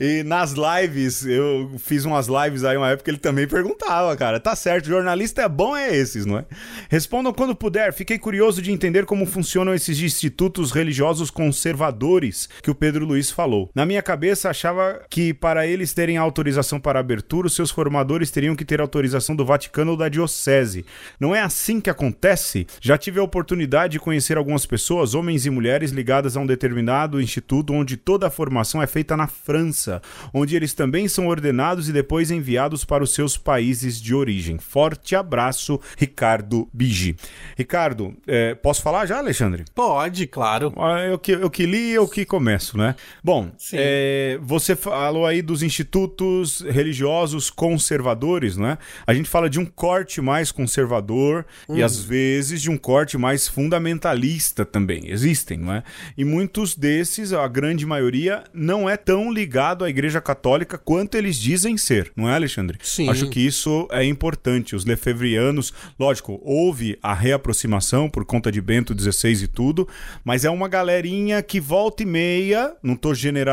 [0.00, 4.38] E nas lives, eu fiz umas lives aí uma época ele também perguntava, cara.
[4.38, 6.44] Tá certo, jornalista é bom é esses, não é?
[6.90, 7.92] Respondam quando puder.
[7.92, 13.70] Fiquei curioso de entender como funcionam esses institutos religiosos conservadores que o Pedro Luiz falou.
[13.78, 18.56] Na minha cabeça, achava que para eles terem autorização para abertura, os seus formadores teriam
[18.56, 20.84] que ter autorização do Vaticano ou da Diocese.
[21.20, 22.66] Não é assim que acontece?
[22.80, 27.20] Já tive a oportunidade de conhecer algumas pessoas, homens e mulheres, ligadas a um determinado
[27.20, 30.02] instituto onde toda a formação é feita na França,
[30.34, 34.58] onde eles também são ordenados e depois enviados para os seus países de origem.
[34.58, 37.14] Forte abraço, Ricardo Bigi.
[37.56, 39.64] Ricardo, eh, posso falar já, Alexandre?
[39.72, 40.72] Pode, claro.
[40.76, 42.96] Ah, Eu que, eu que li, eu que começo, né?
[43.22, 43.76] Bom, Sim.
[43.78, 48.78] é, você falou aí dos institutos religiosos conservadores, né?
[49.06, 53.48] A gente fala de um corte mais conservador e às vezes de um corte mais
[53.48, 55.10] fundamentalista também.
[55.10, 55.82] Existem, não é?
[56.16, 61.36] E muitos desses, a grande maioria, não é tão ligado à Igreja Católica quanto eles
[61.36, 62.78] dizem ser, não é, Alexandre?
[62.82, 63.08] Sim.
[63.08, 64.76] Acho que isso é importante.
[64.76, 69.88] Os lefevrianos, lógico, houve a reaproximação por conta de Bento XVI e tudo,
[70.24, 73.47] mas é uma galerinha que volta e meia, não tô generalizando,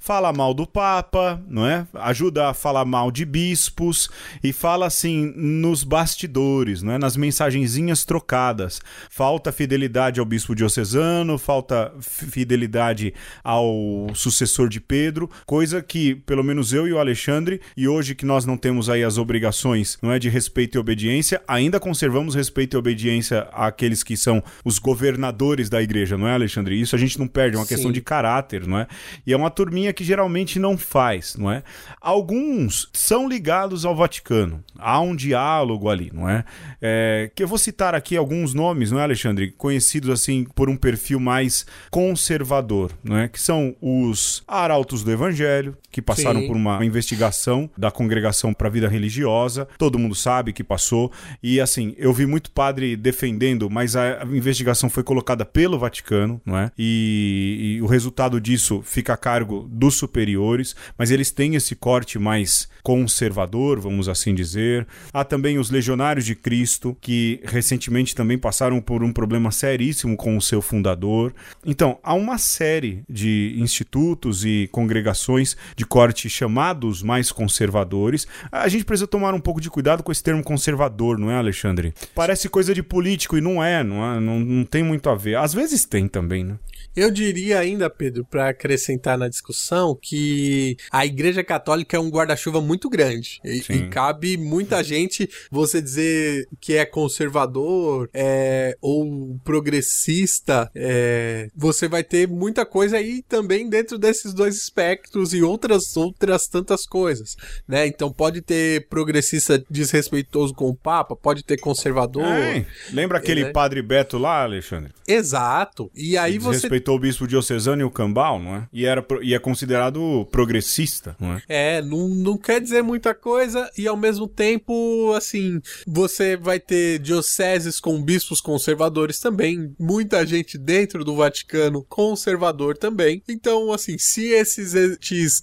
[0.00, 1.86] fala mal do Papa, não é?
[1.94, 4.08] Ajuda a falar mal de bispos
[4.42, 6.98] e fala assim nos bastidores, não é?
[6.98, 8.80] Nas mensagenzinhas trocadas.
[9.10, 16.72] Falta fidelidade ao bispo diocesano, falta fidelidade ao sucessor de Pedro, coisa que pelo menos
[16.72, 20.18] eu e o Alexandre, e hoje que nós não temos aí as obrigações, não é
[20.18, 25.82] de respeito e obediência, ainda conservamos respeito e obediência àqueles que são os governadores da
[25.82, 26.80] igreja, não é, Alexandre?
[26.80, 27.74] Isso a gente não perde, é uma Sim.
[27.74, 28.86] questão de caráter, não é?
[29.26, 31.62] E é uma turminha que geralmente não faz, não é?
[32.00, 34.62] Alguns são ligados ao Vaticano.
[34.78, 36.44] Há um diálogo ali, não é?
[36.80, 39.50] É, que eu vou citar aqui alguns nomes, não é, Alexandre?
[39.52, 43.28] Conhecidos assim por um perfil mais conservador, não é?
[43.28, 46.46] Que são os arautos do Evangelho, que passaram Sim.
[46.46, 49.68] por uma investigação da congregação para a vida religiosa.
[49.78, 51.12] Todo mundo sabe que passou.
[51.42, 56.58] E assim, eu vi muito padre defendendo, mas a investigação foi colocada pelo Vaticano, não
[56.58, 56.70] é?
[56.78, 62.18] E, e o resultado disso fica a cargo dos superiores, mas eles têm esse corte
[62.18, 64.86] mais conservador, vamos assim dizer.
[65.12, 70.36] Há também os legionários de Cristo, que recentemente também passaram por um problema seríssimo com
[70.36, 71.34] o seu fundador.
[71.66, 78.28] Então, há uma série de institutos e congregações de corte chamados mais conservadores.
[78.52, 81.92] A gente precisa tomar um pouco de cuidado com esse termo conservador, não é, Alexandre?
[82.14, 85.36] Parece coisa de político e não é, não, é, não, não tem muito a ver.
[85.36, 86.58] Às vezes tem também, né?
[86.94, 88.83] Eu diria ainda, Pedro, para acrescentar
[89.18, 93.40] na discussão que a Igreja Católica é um guarda-chuva muito grande.
[93.44, 100.70] E, e cabe muita gente você dizer que é conservador é, ou progressista.
[100.74, 106.46] é, você vai ter muita coisa aí também dentro desses dois espectros e outras outras
[106.46, 107.86] tantas coisas, né?
[107.86, 112.24] Então pode ter progressista desrespeitoso com o Papa, pode ter conservador.
[112.24, 113.50] É, lembra aquele né?
[113.50, 114.92] padre Beto lá, Alexandre?
[115.06, 115.90] Exato.
[115.94, 118.68] E aí você Respeitou o bispo diocesano e o cambal, não é?
[118.74, 121.42] E, era, e é considerado progressista, não é?
[121.48, 126.98] É, não, não quer dizer muita coisa e ao mesmo tempo, assim, você vai ter
[126.98, 133.22] dioceses com bispos conservadores também, muita gente dentro do Vaticano conservador também.
[133.28, 134.74] Então, assim, se esses,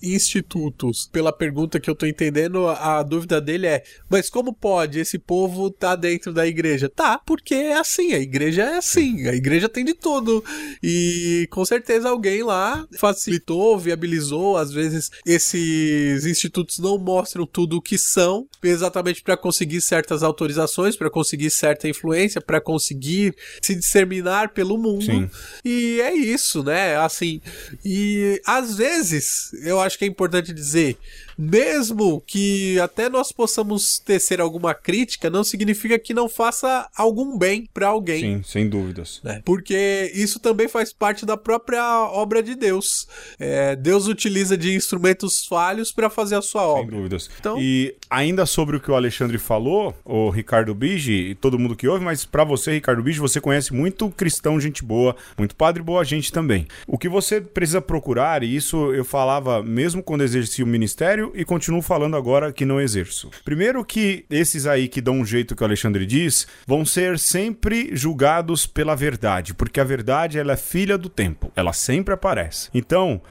[0.04, 5.18] institutos, pela pergunta que eu tô entendendo, a dúvida dele é: mas como pode esse
[5.18, 6.90] povo tá dentro da igreja?
[6.90, 10.44] Tá, porque é assim, a igreja é assim, a igreja tem de tudo.
[10.84, 12.86] E com certeza alguém lá
[13.22, 19.82] facilitou, viabilizou, às vezes esses institutos não mostram tudo o que são, exatamente para conseguir
[19.82, 25.06] certas autorizações, para conseguir certa influência, para conseguir se disseminar pelo mundo.
[25.06, 25.30] Sim.
[25.64, 26.98] E é isso, né?
[26.98, 27.40] Assim,
[27.86, 30.98] e às vezes eu acho que é importante dizer,
[31.42, 37.68] mesmo que até nós possamos tecer alguma crítica, não significa que não faça algum bem
[37.74, 38.20] para alguém.
[38.22, 39.20] Sim, sem dúvidas.
[39.24, 39.42] né?
[39.44, 43.08] Porque isso também faz parte da própria obra de Deus.
[43.40, 46.96] É, Deus utiliza de instrumentos falhos para fazer a sua Sem obra.
[46.96, 47.30] dúvidas.
[47.40, 51.76] Então- E ainda sobre o que o Alexandre falou, o Ricardo Bigi e todo mundo
[51.76, 55.82] que ouve, mas pra você, Ricardo Bigi, você conhece muito cristão, gente boa, muito padre
[55.82, 56.68] boa gente também.
[56.86, 61.46] O que você precisa procurar, e isso eu falava mesmo quando exercia o ministério e
[61.46, 63.30] continuo falando agora que não exerço.
[63.44, 67.90] Primeiro que esses aí que dão um jeito que o Alexandre diz, vão ser sempre
[67.94, 72.70] julgados pela verdade, porque a verdade ela é filha do tempo, ela sempre aparece.
[72.74, 73.22] Então,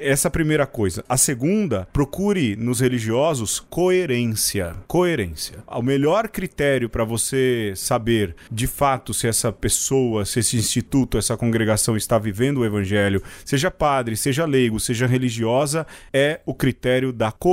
[0.00, 1.04] essa primeira coisa.
[1.08, 4.76] A segunda, procure nos religiosos coerência.
[4.86, 5.58] Coerência.
[5.66, 11.36] O melhor critério para você saber de fato se essa pessoa, se esse instituto, essa
[11.36, 17.30] congregação está vivendo o evangelho, seja padre, seja leigo, seja religiosa, é o critério da
[17.30, 17.47] coerência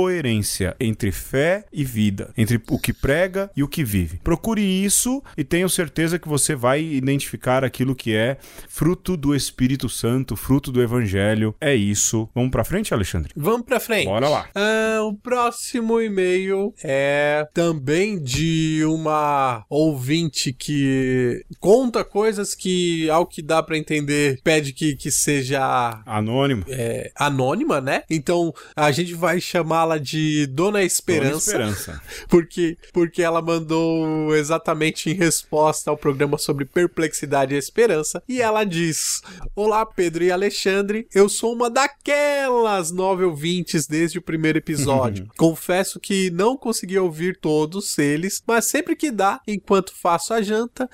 [0.78, 4.18] entre fé e vida, entre o que prega e o que vive.
[4.22, 8.36] Procure isso e tenho certeza que você vai identificar aquilo que é
[8.68, 11.54] fruto do Espírito Santo, fruto do evangelho.
[11.60, 12.28] É isso.
[12.34, 13.32] Vamos pra frente, Alexandre?
[13.36, 14.06] Vamos pra frente.
[14.06, 14.48] Bora lá.
[14.54, 23.42] Ah, o próximo e-mail é também de uma ouvinte que conta coisas que, ao que
[23.42, 26.64] dá pra entender, pede que, que seja Anônimo.
[26.68, 28.02] é, anônima, né?
[28.10, 29.40] Então a gente vai
[29.76, 31.52] chamá-la de Dona Esperança.
[31.52, 32.02] Dona Esperança.
[32.28, 38.22] Porque, porque ela mandou exatamente em resposta ao programa sobre perplexidade e esperança.
[38.28, 39.20] E ela diz:
[39.54, 41.06] Olá, Pedro e Alexandre.
[41.14, 45.28] Eu sou uma daquelas nove ouvintes desde o primeiro episódio.
[45.36, 50.88] Confesso que não consegui ouvir todos eles, mas sempre que dá, enquanto faço a janta,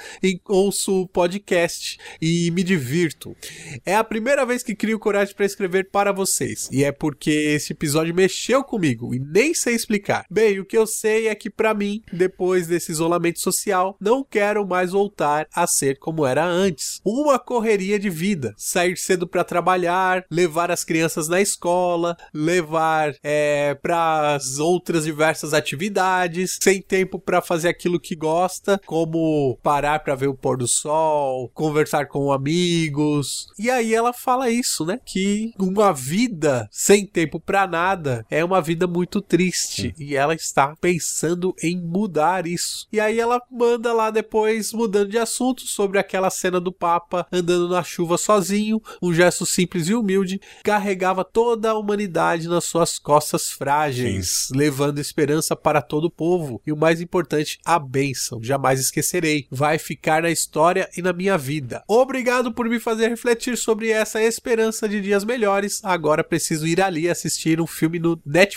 [0.49, 3.37] ouço o podcast e me divirto.
[3.85, 7.73] É a primeira vez que crio coragem para escrever para vocês, e é porque esse
[7.73, 10.25] episódio mexeu comigo e nem sei explicar.
[10.31, 14.67] Bem, o que eu sei é que para mim, depois desse isolamento social, não quero
[14.67, 16.99] mais voltar a ser como era antes.
[17.05, 23.75] Uma correria de vida, sair cedo para trabalhar, levar as crianças na escola, levar é,
[23.75, 30.15] para as outras diversas atividades, sem tempo para fazer aquilo que gosta, como parar para
[30.15, 33.49] ver o pôr do sol, conversar com amigos.
[33.59, 34.99] E aí ela fala isso, né?
[35.05, 40.75] Que uma vida sem tempo para nada é uma vida muito triste e ela está
[40.81, 42.87] pensando em mudar isso.
[42.93, 47.69] E aí ela manda lá depois mudando de assunto sobre aquela cena do Papa andando
[47.69, 53.51] na chuva sozinho, um gesto simples e humilde, carregava toda a humanidade nas suas costas
[53.51, 58.43] frágeis, levando esperança para todo o povo e o mais importante, a bênção.
[58.43, 59.47] Jamais esquecerei.
[59.51, 61.83] Vai ficar na história e na minha vida.
[61.89, 65.81] Obrigado por me fazer refletir sobre essa esperança de dias melhores.
[65.85, 68.52] Agora preciso ir ali assistir um filme no Netflix,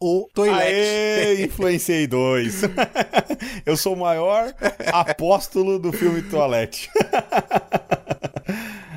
[0.00, 0.62] O Toilette.
[0.62, 2.62] Aê, influenciei dois.
[3.64, 4.52] Eu sou o maior
[4.92, 6.90] apóstolo do filme Toalete.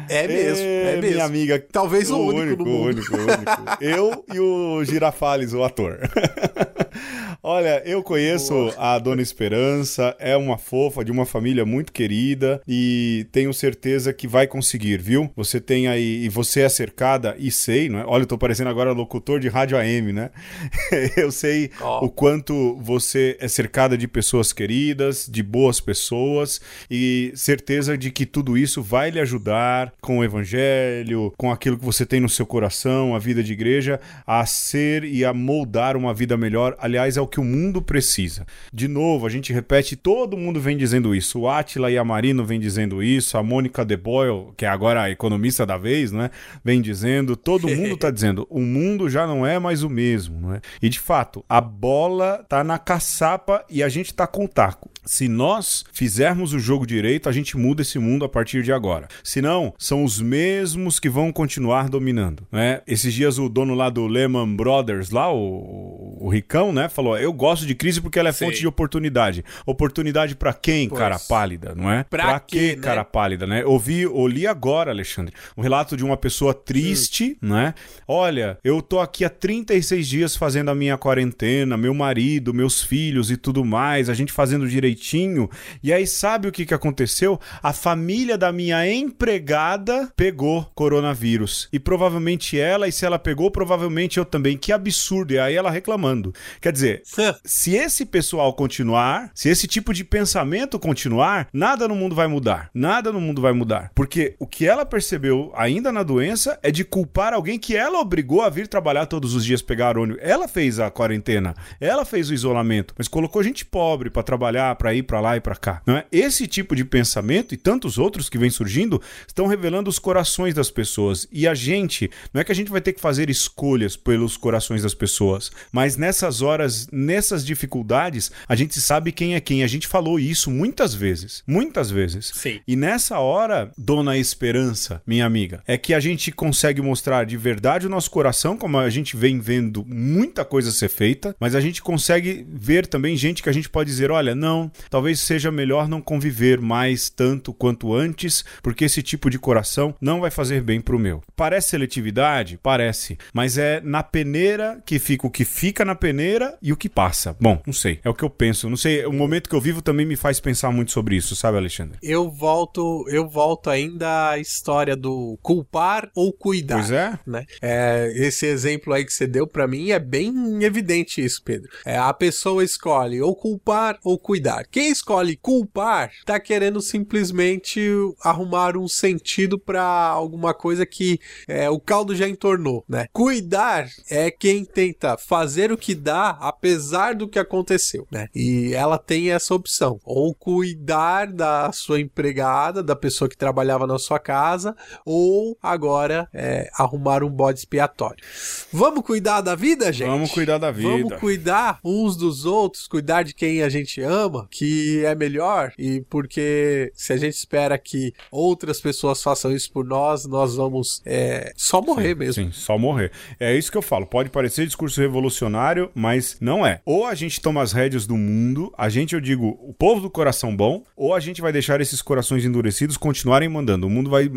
[0.09, 1.11] É mesmo, é Ê, mesmo.
[1.11, 1.65] Minha amiga.
[1.71, 2.87] Talvez o único no o mundo.
[2.87, 3.77] único, o único.
[3.81, 5.99] Eu e o Girafales, o ator.
[7.43, 13.27] Olha, eu conheço a Dona Esperança, é uma fofa de uma família muito querida e
[13.31, 15.31] tenho certeza que vai conseguir, viu?
[15.35, 18.05] Você tem aí, e você é cercada, e sei, não é?
[18.05, 20.31] Olha, eu tô parecendo agora locutor de rádio AM, né?
[21.15, 22.05] eu sei Ó.
[22.05, 28.25] o quanto você é cercada de pessoas queridas, de boas pessoas e certeza de que
[28.25, 32.45] tudo isso vai lhe ajudar com o evangelho, com aquilo que você tem no seu
[32.45, 36.75] coração, a vida de igreja, a ser e a moldar uma vida melhor.
[36.79, 38.45] Aliás, é o que o mundo precisa.
[38.73, 41.41] De novo, a gente repete, todo mundo vem dizendo isso.
[41.41, 45.03] O Atila e a Marino vem dizendo isso, a Mônica De Boyle, que é agora
[45.03, 46.29] a economista da vez, né,
[46.63, 50.53] vem dizendo, todo mundo tá dizendo, o mundo já não é mais o mesmo, não
[50.53, 50.61] é?
[50.81, 54.89] E de fato, a bola tá na caçapa e a gente tá com o taco.
[55.05, 59.07] Se nós fizermos o jogo direito, a gente muda esse mundo a partir de agora.
[59.23, 62.81] Se não, são os mesmos que vão continuar dominando, né?
[62.85, 67.33] Esses dias o dono lá do Lehman Brothers, lá o, o Ricão, né, falou: "Eu
[67.33, 68.47] gosto de crise porque ela é Sei.
[68.47, 69.43] fonte de oportunidade".
[69.65, 70.99] Oportunidade pra quem, Pois.
[70.99, 72.03] cara pálida, não é?
[72.03, 72.81] Pra quê, quê, né?
[72.81, 73.65] cara pálida, né?
[73.65, 77.73] Ouvi, ouvi agora, Alexandre, um relato de uma pessoa triste, né?
[78.07, 83.31] Olha, eu tô aqui há 36 dias fazendo a minha quarentena, meu marido, meus filhos
[83.31, 85.49] e tudo mais, a gente fazendo direitinho.
[85.83, 87.39] E aí sabe o que que aconteceu?
[87.61, 91.67] A família da minha empregada pegou coronavírus.
[91.71, 94.57] E provavelmente ela, e se ela pegou, provavelmente eu também.
[94.57, 95.33] Que absurdo.
[95.33, 96.33] E aí ela reclamando.
[96.61, 97.01] Quer dizer,
[97.43, 102.69] se esse pessoal continuar, se esse tipo de pensamento continuar, nada no mundo vai mudar.
[102.73, 103.91] Nada no mundo vai mudar.
[103.95, 108.41] Porque o que ela percebeu ainda na doença é de culpar alguém que ela obrigou
[108.41, 110.21] a vir trabalhar todos os dias pegar ônibus.
[110.21, 114.93] Ela fez a quarentena, ela fez o isolamento, mas colocou gente pobre pra trabalhar, pra
[114.93, 115.81] ir pra lá e pra cá.
[115.85, 116.05] Não é?
[116.11, 120.69] Esse tipo de pensamento e tantos outros que vêm surgindo estão revelando os corações das
[120.69, 121.27] pessoas.
[121.31, 124.83] E a gente, não é que a gente vai ter que fazer escolhas pelos corações
[124.83, 129.63] das pessoas, mas nessas horas, nessas dificuldades, a gente sabe quem é quem.
[129.63, 132.31] A gente falou isso muitas vezes, muitas vezes.
[132.33, 132.59] Sim.
[132.67, 137.85] E nessa hora, dona Esperança, minha amiga, é que a gente consegue mostrar de verdade
[137.85, 141.81] o nosso coração, como a gente vem vendo muita coisa ser feita, mas a gente
[141.81, 146.01] consegue ver também gente que a gente pode dizer: olha, não, talvez seja melhor não
[146.01, 150.99] conviver mais tanto quanto antes, porque esse tipo de coração não vai fazer bem pro
[150.99, 151.21] meu.
[151.35, 152.59] Parece seletividade?
[152.61, 156.86] Parece, mas é na peneira que fica o que fica na peneira e o que
[156.89, 157.35] passa.
[157.39, 158.69] Bom, não sei, é o que eu penso.
[158.69, 161.57] Não sei, o momento que eu vivo também me faz pensar muito sobre isso, sabe,
[161.57, 161.97] Alexandre?
[162.01, 166.75] Eu volto, eu volto ainda à história do culpar ou cuidar.
[166.75, 167.19] Pois é.
[167.25, 167.45] né?
[167.61, 171.69] É, esse exemplo aí que você deu pra mim é bem evidente isso, Pedro.
[171.85, 174.65] É, a pessoa escolhe ou culpar ou cuidar.
[174.69, 177.89] Quem escolhe culpar tá querendo simplesmente
[178.23, 183.07] arrumar um sentido pra alguma coisa que é, o caldo já entornou, né?
[183.11, 186.76] Cuidar é quem tenta fazer o que dá apesar
[187.15, 188.27] do que aconteceu, né?
[188.33, 193.97] E ela tem essa opção, ou cuidar da sua empregada, da pessoa que trabalhava na
[193.97, 194.75] sua casa,
[195.05, 198.23] ou agora é, arrumar um bode expiatório.
[198.71, 200.09] Vamos cuidar da vida, gente?
[200.09, 200.89] Vamos cuidar da vida.
[200.89, 206.01] Vamos cuidar uns dos outros, cuidar de quem a gente ama, que é melhor, e
[206.09, 211.53] porque se a gente espera que outras pessoas façam isso por nós, nós vamos é,
[211.55, 212.43] só morrer mesmo.
[212.43, 213.11] Sim, só morrer.
[213.39, 214.05] É isso que eu falo.
[214.05, 216.66] Pode parecer discurso revolucionário, mas não é.
[216.85, 220.09] Ou a gente toma as rédeas do mundo, a gente, eu digo, o povo do
[220.09, 223.87] coração bom, ou a gente vai deixar esses corações endurecidos continuarem mandando.
[223.87, 224.29] O mundo vai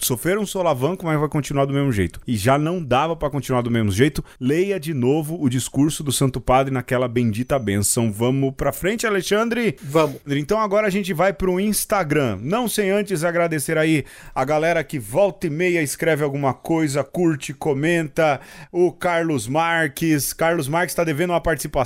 [0.00, 2.20] sofrer um solavanco, mas vai continuar do mesmo jeito.
[2.26, 4.24] E já não dava pra continuar do mesmo jeito.
[4.40, 8.12] Leia de novo o discurso do Santo Padre naquela bendita benção.
[8.12, 9.76] Vamos pra frente, Alexandre?
[9.82, 10.20] Vamos.
[10.28, 12.38] Então agora a gente vai pro Instagram.
[12.42, 17.54] Não sem antes agradecer aí a galera que volta e meia escreve alguma coisa, curte,
[17.54, 18.40] comenta.
[18.70, 20.32] O Carlos Marques.
[20.32, 21.77] Carlos Marques tá devendo uma participação.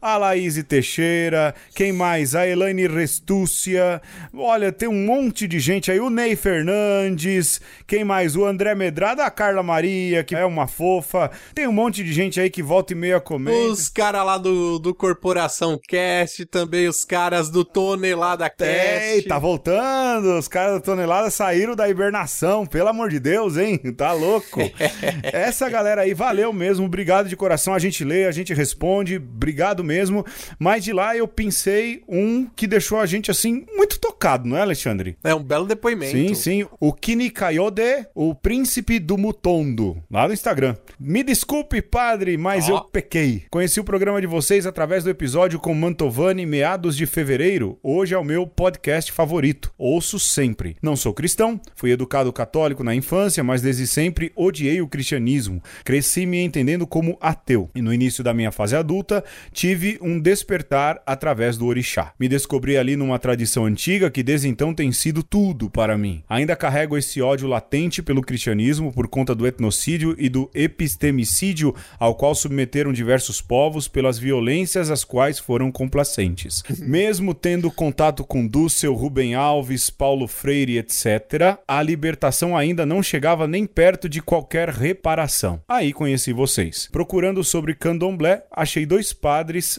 [0.00, 1.54] A Laís Teixeira.
[1.74, 2.34] Quem mais?
[2.34, 4.00] A Elaine Restúcia.
[4.34, 6.00] Olha, tem um monte de gente aí.
[6.00, 7.60] O Ney Fernandes.
[7.86, 8.36] Quem mais?
[8.36, 9.24] O André Medrada.
[9.24, 11.30] A Carla Maria, que é uma fofa.
[11.54, 13.72] Tem um monte de gente aí que volta e meia comenta.
[13.72, 19.04] Os caras lá do, do Corporação Cast, também os caras do Tonelada Cast.
[19.04, 20.38] Ei, tá voltando!
[20.38, 23.78] Os caras da tonelada saíram da hibernação, pelo amor de Deus, hein?
[23.98, 24.60] Tá louco?
[25.24, 27.74] Essa galera aí, valeu mesmo, obrigado de coração.
[27.74, 30.24] A gente lê, a gente responde, obrigado mesmo.
[30.58, 34.48] Mas de lá eu pensei um que deixou a gente assim muito tocado.
[34.48, 35.16] não é, Alexandre?
[35.22, 36.12] É um belo depoimento.
[36.12, 36.66] Sim, sim.
[36.80, 40.76] O Kini Kayode, o príncipe do Mutondo, lá no Instagram.
[40.98, 42.76] Me desculpe, padre, mas Ó.
[42.76, 43.44] eu pequei.
[43.50, 47.78] Conheci o programa de vocês através do episódio com Mantovani, meados de fevereiro.
[47.82, 49.72] Hoje é o meu podcast favorito.
[49.78, 50.76] Ouço sempre.
[50.82, 55.62] Não sou cristão, fui educado católico na infância, mas desde sempre odiei o cristianismo.
[55.84, 57.70] Cresci me entendendo como ateu.
[57.74, 62.12] E no início da minha fase adulta, tive um despertar através do orixá.
[62.18, 66.22] Me descobri ali numa tradição antiga que desde então tem sido tudo para mim.
[66.28, 72.14] Ainda carrego esse ódio latente pelo cristianismo por conta do etnocídio e do epistemicídio ao
[72.14, 76.62] qual submeteram diversos povos pelas violências às quais foram complacentes.
[76.80, 83.46] Mesmo tendo contato com Dussel, Rubem Alves, Paulo Freire, etc., a libertação ainda não chegava
[83.46, 85.60] nem perto de qualquer reparação.
[85.68, 86.88] Aí conheci vocês.
[86.90, 89.78] Procurando sobre candomblé, achei dois padres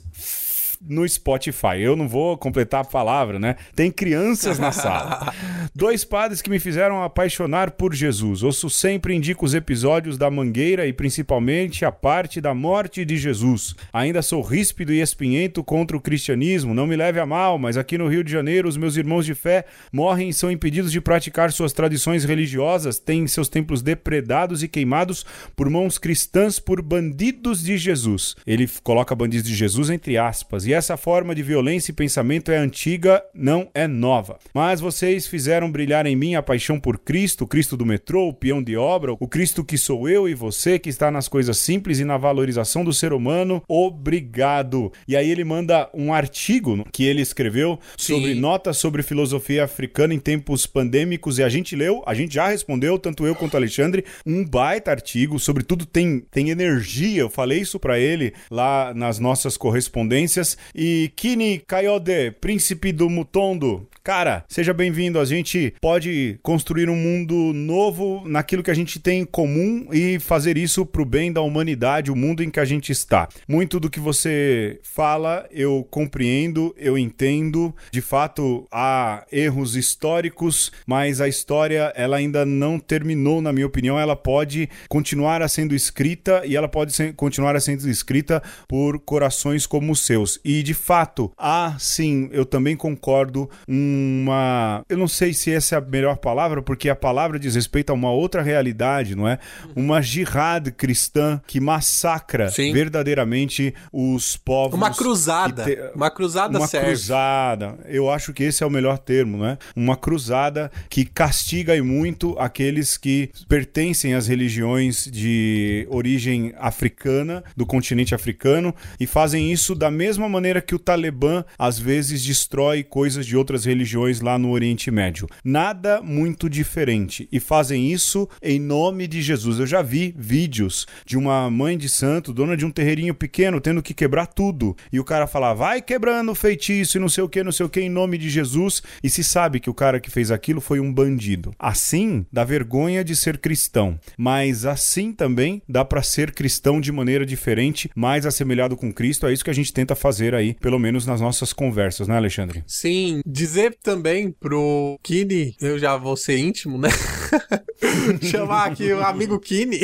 [0.81, 1.79] no Spotify.
[1.79, 3.55] Eu não vou completar a palavra, né?
[3.75, 5.33] Tem crianças na sala.
[5.75, 8.43] Dois padres que me fizeram apaixonar por Jesus.
[8.43, 13.75] Ouço sempre indico os episódios da Mangueira e principalmente a parte da morte de Jesus.
[13.91, 16.73] Ainda sou ríspido e espinhento contra o cristianismo.
[16.73, 19.35] Não me leve a mal, mas aqui no Rio de Janeiro os meus irmãos de
[19.35, 24.67] fé morrem e são impedidos de praticar suas tradições religiosas, têm seus templos depredados e
[24.67, 25.25] queimados
[25.55, 28.35] por mãos cristãs por bandidos de Jesus.
[28.47, 30.68] Ele coloca bandidos de Jesus entre aspas.
[30.69, 34.37] E essa forma de violência e pensamento é antiga, não é nova.
[34.53, 38.33] Mas vocês fizeram brilhar em mim a paixão por Cristo, o Cristo do metrô, o
[38.35, 41.97] peão de obra, o Cristo que sou eu e você, que está nas coisas simples
[41.97, 43.63] e na valorização do ser humano.
[43.67, 44.93] Obrigado.
[45.07, 48.39] E aí ele manda um artigo que ele escreveu sobre Sim.
[48.39, 52.99] notas sobre filosofia africana em tempos pandêmicos e a gente leu, a gente já respondeu,
[52.99, 57.79] tanto eu quanto o Alexandre, um baita artigo, sobretudo tem, tem energia, eu falei isso
[57.79, 60.58] pra ele lá nas nossas correspondências.
[60.73, 67.53] E Kini Kayode, príncipe do Mutondo, cara, seja bem-vindo, a gente pode construir um mundo
[67.53, 72.11] novo naquilo que a gente tem em comum e fazer isso pro bem da humanidade,
[72.11, 73.27] o mundo em que a gente está.
[73.47, 77.73] Muito do que você fala, eu compreendo, eu entendo.
[77.91, 83.99] De fato, há erros históricos, mas a história ela ainda não terminou, na minha opinião.
[83.99, 89.91] Ela pode continuar sendo escrita e ela pode ser- continuar sendo escrita por corações como
[89.91, 90.39] os seus.
[90.51, 94.83] E de fato, há sim, eu também concordo, uma.
[94.89, 97.93] Eu não sei se essa é a melhor palavra, porque a palavra diz respeito a
[97.93, 99.37] uma outra realidade, não é?
[99.75, 102.73] Uma jihad cristã que massacra Sim.
[102.73, 104.75] verdadeiramente os povos.
[104.75, 105.63] Uma cruzada.
[105.65, 106.87] te- Uma cruzada uma serve.
[106.87, 107.77] cruzada.
[107.85, 109.55] Eu acho que esse é o melhor termo, né?
[109.75, 117.67] Uma cruzada que castiga e muito aqueles que pertencem às religiões de origem africana, do
[117.67, 123.25] continente africano, e fazem isso da mesma maneira que o Talibã às vezes destrói coisas
[123.25, 125.27] de outras religiões lá no Oriente Médio.
[125.43, 127.27] Nada muito diferente.
[127.31, 129.59] E fazem isso em nome de Jesus.
[129.59, 133.81] Eu já vi vídeos de uma mãe de santo, dona de um terreirinho pequeno, tendo
[133.81, 134.75] que quebrar tudo.
[134.91, 137.65] E o cara fala, vai quebrando o feitiço e não sei o que, não sei
[137.65, 138.81] o que, em nome de Jesus.
[139.03, 141.53] E se sabe que o cara que fez aquilo foi um bandido.
[141.59, 143.99] Assim, dá vergonha de ser cristão.
[144.17, 149.27] Mas assim também dá pra ser cristão de maneira diferente, mais assemelhado com Cristo.
[149.27, 152.63] É isso que a gente tenta fazer aí, pelo menos nas nossas conversas, né, Alexandre?
[152.67, 156.89] Sim, dizer também pro Kini, eu já vou ser íntimo, né?
[158.29, 159.79] Chamar aqui o amigo Kini.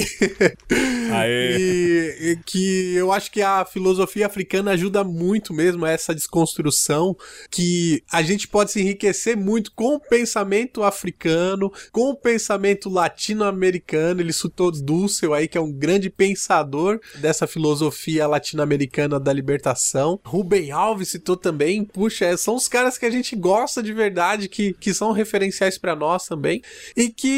[1.11, 1.57] Aê.
[1.57, 7.15] E, e que eu acho que a filosofia africana ajuda muito mesmo a essa desconstrução,
[7.49, 14.21] que a gente pode se enriquecer muito com o pensamento africano, com o pensamento latino-americano.
[14.21, 20.19] Ele citou Dussel aí, que é um grande pensador dessa filosofia latino-americana da libertação.
[20.23, 21.83] Rubem Alves citou também.
[21.83, 25.95] Puxa, são os caras que a gente gosta de verdade, que, que são referenciais para
[25.95, 26.61] nós também.
[26.95, 27.34] E que,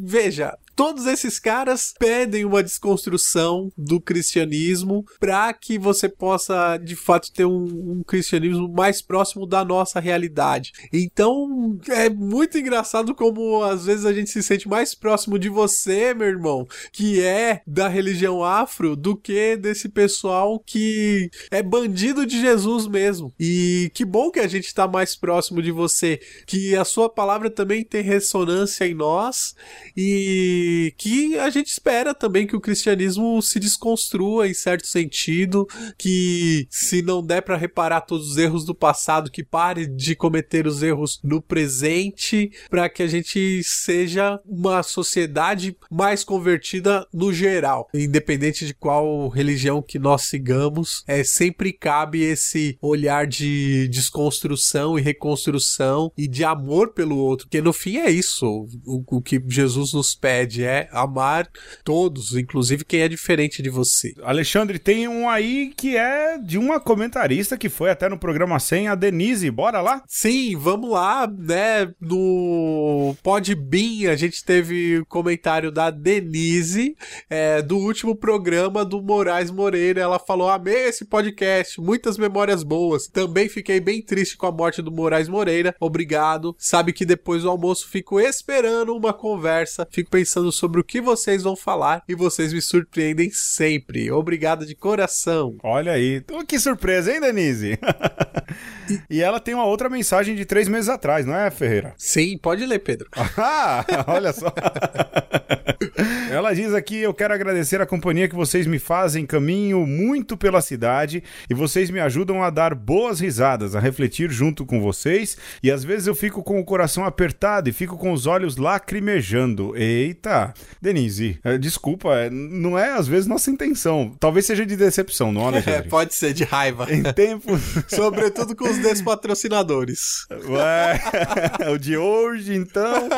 [0.00, 7.32] veja, Todos esses caras pedem uma desconstrução do cristianismo para que você possa, de fato,
[7.32, 10.70] ter um, um cristianismo mais próximo da nossa realidade.
[10.92, 16.14] Então, é muito engraçado como às vezes a gente se sente mais próximo de você,
[16.14, 22.40] meu irmão, que é da religião afro, do que desse pessoal que é bandido de
[22.40, 23.34] Jesus mesmo.
[23.36, 27.50] E que bom que a gente está mais próximo de você, que a sua palavra
[27.50, 29.56] também tem ressonância em nós
[29.96, 35.66] e Que a gente espera também que o cristianismo se desconstrua em certo sentido,
[35.96, 40.66] que se não der para reparar todos os erros do passado, que pare de cometer
[40.66, 47.88] os erros no presente, para que a gente seja uma sociedade mais convertida no geral,
[47.94, 55.02] independente de qual religião que nós sigamos, é sempre cabe esse olhar de desconstrução e
[55.02, 59.92] reconstrução e de amor pelo outro, porque no fim é isso, o, o que Jesus
[59.92, 61.48] nos pede é amar
[61.84, 64.14] todos, inclusive quem é diferente de você.
[64.22, 68.88] Alexandre, tem um aí que é de uma comentarista que foi até no programa 100,
[68.88, 69.50] a Denise.
[69.50, 70.02] Bora lá?
[70.06, 71.92] Sim, vamos lá, né?
[72.00, 76.96] No Podbean a gente teve comentário da Denise
[77.28, 80.00] é, do último programa do Moraes Moreira.
[80.00, 83.08] Ela falou: Amei esse podcast, muitas memórias boas.
[83.08, 85.74] Também fiquei bem triste com a morte do Moraes Moreira.
[85.80, 86.54] Obrigado.
[86.58, 91.42] Sabe que depois do almoço fico esperando uma conversa, fico pensando sobre o que vocês
[91.42, 94.10] vão falar e vocês me surpreendem sempre.
[94.10, 95.56] Obrigado de coração.
[95.62, 96.22] Olha aí.
[96.46, 97.78] Que surpresa, hein, Denise?
[99.10, 101.94] e ela tem uma outra mensagem de três meses atrás, não é, Ferreira?
[101.96, 103.08] Sim, pode ler, Pedro.
[103.40, 104.52] Ah, olha só.
[106.30, 110.60] Ela diz aqui: Eu quero agradecer a companhia que vocês me fazem, caminho muito pela
[110.60, 115.36] cidade e vocês me ajudam a dar boas risadas, a refletir junto com vocês.
[115.62, 119.76] E às vezes eu fico com o coração apertado e fico com os olhos lacrimejando.
[119.76, 124.14] Eita, Denise, eh, desculpa, eh, não é às vezes nossa intenção.
[124.20, 125.88] Talvez seja de decepção, não, É, Alexandre?
[125.88, 126.86] pode ser de raiva.
[126.92, 127.60] Em tempos.
[127.88, 130.26] Sobretudo com os despatrocinadores.
[130.48, 131.00] Ué,
[131.72, 133.08] o de hoje, então.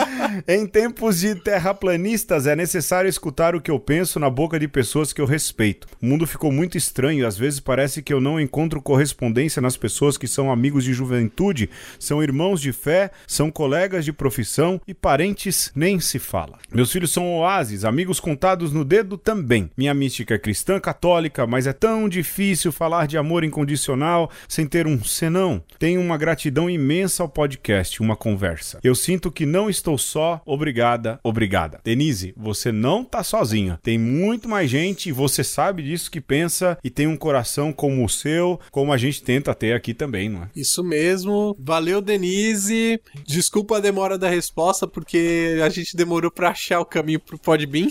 [0.47, 5.13] Em tempos de terraplanistas, é necessário escutar o que eu penso na boca de pessoas
[5.13, 5.87] que eu respeito.
[6.03, 10.17] O mundo ficou muito estranho às vezes parece que eu não encontro correspondência nas pessoas
[10.17, 15.71] que são amigos de juventude, são irmãos de fé, são colegas de profissão e parentes
[15.75, 16.59] nem se fala.
[16.73, 19.71] Meus filhos são oásis, amigos contados no dedo também.
[19.77, 24.87] Minha mística é cristã católica, mas é tão difícil falar de amor incondicional sem ter
[24.87, 25.50] um senão.
[25.79, 28.79] Tenho uma gratidão imensa ao podcast, uma conversa.
[28.85, 30.43] Eu sinto que não estou só.
[30.45, 31.81] Obrigada, obrigada.
[31.83, 33.81] Denise, você não tá sozinha.
[33.83, 38.05] Tem muito mais gente, e você sabe disso, que pensa e tem um coração como
[38.05, 40.51] o seu, como a gente tenta ter aqui também, não é?
[40.55, 41.57] Isso mesmo.
[41.59, 43.01] Valeu, Denise.
[43.27, 47.89] Desculpa a demora da resposta, porque a gente demorou pra achar o caminho pro Podbean.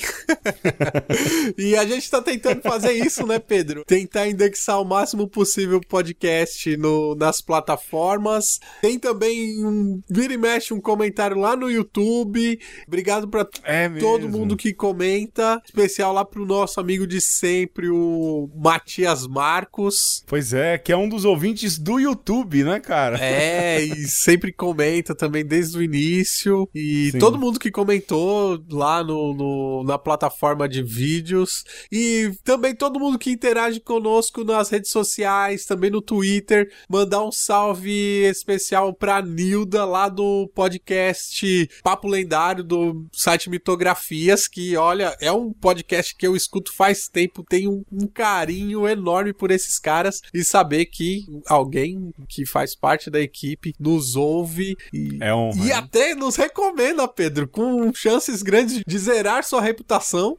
[1.57, 3.83] e a gente tá tentando fazer isso, né, Pedro?
[3.85, 8.59] Tentar indexar o máximo possível o podcast no, nas plataformas.
[8.81, 12.59] Tem também um vira e mexe um comentário lá no YouTube.
[12.87, 15.61] Obrigado pra É todo mundo que comenta.
[15.65, 20.23] Especial lá pro nosso amigo de sempre, o Matias Marcos.
[20.27, 23.17] Pois é, que é um dos ouvintes do YouTube, né, cara?
[23.19, 26.69] É, e sempre comenta também desde o início.
[26.73, 27.19] E Sim.
[27.19, 31.63] todo mundo que comentou lá no, no- na plataforma de vídeos.
[31.91, 36.67] E também todo mundo que interage conosco nas redes sociais, também no Twitter.
[36.89, 44.47] Mandar um salve especial pra Nilda lá do podcast Papo Lendário do site Mitografias.
[44.47, 47.45] Que olha, é um podcast que eu escuto faz tempo.
[47.47, 50.21] Tenho um, carinho enorme por esses caras.
[50.33, 55.71] E saber que alguém que faz parte da equipe nos ouve e, É honra, e
[55.71, 60.37] até nos recomenda, Pedro, com chances grandes de zerar sua reputação.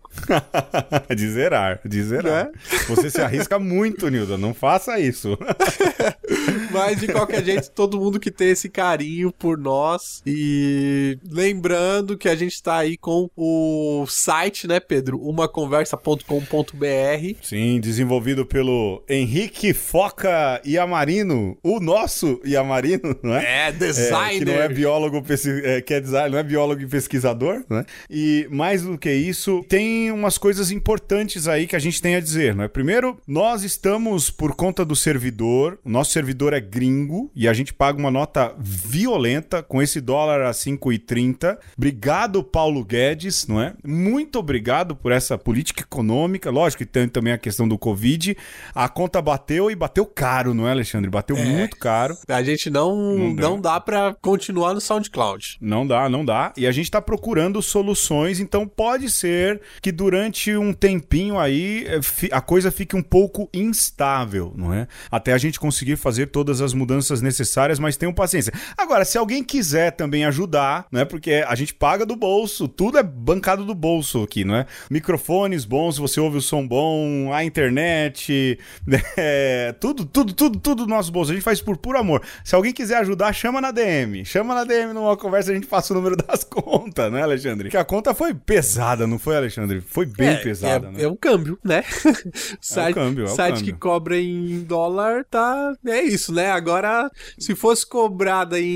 [1.16, 2.46] de zerar, de zerar.
[2.46, 2.52] Né?
[2.88, 4.36] Você se arrisca muito, Nilda.
[4.36, 5.38] Não faça isso.
[6.70, 10.22] Mas de qualquer jeito, todo mundo que tem esse carinho por nós.
[10.26, 15.18] E lembrando que a gente tá aí com o site, né, Pedro?
[15.20, 17.36] Umaconversa.com.br.
[17.42, 23.44] Sim, desenvolvido pelo Henrique Foca Iamarino, o nosso Iamarino, não é?
[23.44, 24.38] É, É, designer.
[24.38, 25.22] que não é biólogo,
[25.64, 27.84] é, que é design, não é biólogo e pesquisador, né?
[28.08, 32.20] E mais do que isso, tem umas coisas importantes aí que a gente tem a
[32.20, 32.68] dizer, né?
[32.68, 37.74] Primeiro, nós estamos por conta do servidor, o nosso servidor é gringo e a gente
[37.74, 41.58] paga uma nota violenta com esse dólar a 5,30.
[41.76, 43.74] Obrigado, Paulo Guedes, não é?
[43.84, 46.50] Muito obrigado por essa política econômica.
[46.50, 48.36] Lógico que tem também a questão do Covid.
[48.74, 51.10] A conta bateu e bateu caro, não é, Alexandre?
[51.10, 52.16] Bateu muito caro.
[52.28, 53.72] A gente não, Não não, dá.
[53.74, 55.58] dá pra continuar no SoundCloud.
[55.60, 56.52] Não dá, não dá.
[56.56, 62.00] E a gente tá procurando soluções, então pode ser que durante um tempinho aí eh,
[62.32, 64.86] a coisa fique um pouco instável, não é?
[65.10, 68.52] Até a gente conseguir fazer todas todas as mudanças necessárias, mas tenham paciência.
[68.76, 71.04] Agora, se alguém quiser também ajudar, né?
[71.04, 74.66] Porque a gente paga do bolso, tudo é bancado do bolso aqui, não é?
[74.90, 78.58] Microfones bons, você ouve o som bom, a internet,
[79.16, 81.30] é, tudo, tudo, tudo, tudo do nosso bolso.
[81.30, 82.22] A gente faz por puro amor.
[82.44, 84.24] Se alguém quiser ajudar, chama na DM.
[84.24, 87.70] Chama na DM numa conversa, a gente passa o número das contas, né, Alexandre?
[87.70, 89.80] Que a conta foi pesada, não foi, Alexandre?
[89.80, 91.02] Foi bem é, pesada, é, né?
[91.02, 91.82] é o câmbio, né?
[92.60, 93.72] site, câmbio, é o site câmbio.
[93.72, 95.74] que cobra em dólar tá.
[95.86, 96.49] É isso, né?
[96.50, 98.66] Agora, se fosse cobrada em.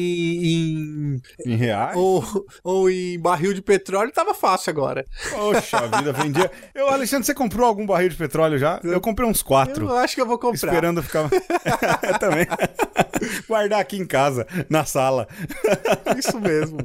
[0.45, 1.97] em- Em reais?
[1.97, 2.25] ou,
[2.63, 5.05] ou em barril de petróleo, tava fácil agora.
[5.31, 6.51] Poxa, vida vendia.
[6.75, 8.81] Eu, Alexandre, você comprou algum barril de petróleo já?
[8.83, 9.87] Eu comprei uns quatro.
[9.87, 10.55] Eu acho que eu vou comprar.
[10.69, 11.29] Esperando ficar.
[12.03, 12.47] Eu também.
[13.49, 15.27] Guardar aqui em casa, na sala.
[16.19, 16.79] Isso mesmo.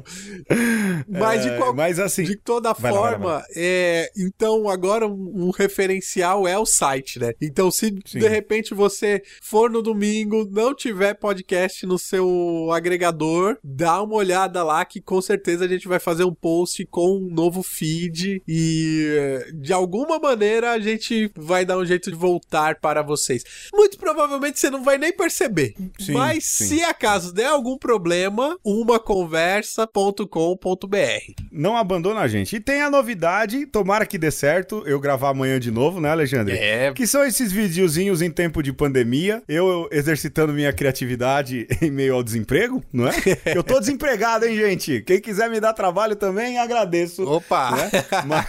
[1.08, 2.22] Mas de, É, qual- mas assim.
[2.24, 7.18] de toda Vai lá, vai lá, forma, é, então agora um referencial é o site,
[7.18, 7.32] né?
[7.40, 8.18] Então, se Sim.
[8.18, 14.64] de repente você for no domingo, não tiver podcast no seu agregador, dá uma olhada
[14.64, 19.44] lá que com certeza a gente vai fazer um post com um novo feed e
[19.54, 23.44] de alguma maneira a gente vai dar um jeito de voltar para vocês.
[23.74, 25.74] Muito provavelmente você não vai nem perceber.
[25.98, 26.64] Sim, Mas sim.
[26.64, 31.44] se acaso der algum problema, umaconversa.com.br.
[31.52, 32.56] Não abandona a gente.
[32.56, 36.56] E tem a novidade, tomara que dê certo, eu gravar amanhã de novo, né, Alexandre?
[36.56, 36.92] É.
[36.94, 42.22] Que são esses videozinhos em tempo de pandemia, eu exercitando minha criatividade em meio ao
[42.22, 43.12] desemprego, não é?
[43.54, 45.02] Eu tô desempregado, hein, gente?
[45.02, 47.24] Quem quiser me dar trabalho também, agradeço.
[47.24, 47.70] Opa!
[47.72, 47.90] né?
[48.26, 48.46] Mas...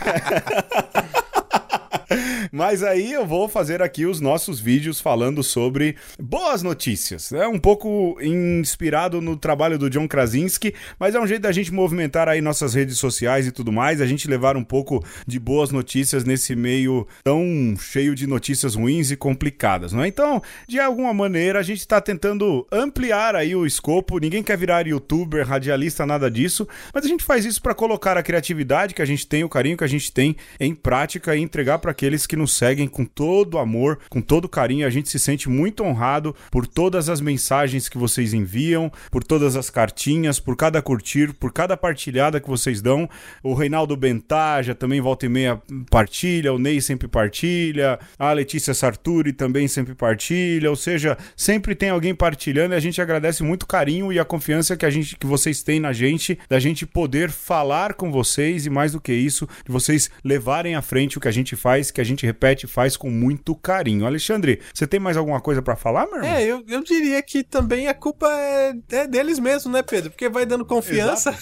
[2.52, 7.32] Mas aí eu vou fazer aqui os nossos vídeos falando sobre boas notícias.
[7.32, 11.74] É um pouco inspirado no trabalho do John Krasinski, mas é um jeito da gente
[11.74, 15.72] movimentar aí nossas redes sociais e tudo mais, a gente levar um pouco de boas
[15.72, 20.08] notícias nesse meio tão cheio de notícias ruins e complicadas, não é?
[20.08, 24.20] Então, de alguma maneira, a gente está tentando ampliar aí o escopo.
[24.20, 28.24] Ninguém quer virar youtuber, radialista, nada disso, mas a gente faz isso para colocar a
[28.24, 31.80] criatividade que a gente tem, o carinho que a gente tem em prática e entregar
[31.80, 34.86] para aqueles que nos seguem com todo amor, com todo carinho.
[34.86, 39.56] A gente se sente muito honrado por todas as mensagens que vocês enviam, por todas
[39.56, 43.10] as cartinhas, por cada curtir, por cada partilhada que vocês dão.
[43.44, 49.32] O Reinaldo Bentaja também volta e meia partilha, o Ney sempre partilha, a Letícia Sarturi
[49.32, 53.68] também sempre partilha, ou seja, sempre tem alguém partilhando e a gente agradece muito o
[53.68, 57.30] carinho e a confiança que a gente que vocês têm na gente, da gente poder
[57.30, 61.28] falar com vocês e mais do que isso, de vocês levarem à frente o que
[61.28, 64.06] a gente faz, que a gente repete faz com muito carinho.
[64.06, 66.32] Alexandre, você tem mais alguma coisa pra falar, meu irmão?
[66.32, 70.10] É, eu, eu diria que também a culpa é, é deles mesmos, né, Pedro?
[70.10, 71.38] Porque vai dando confiança,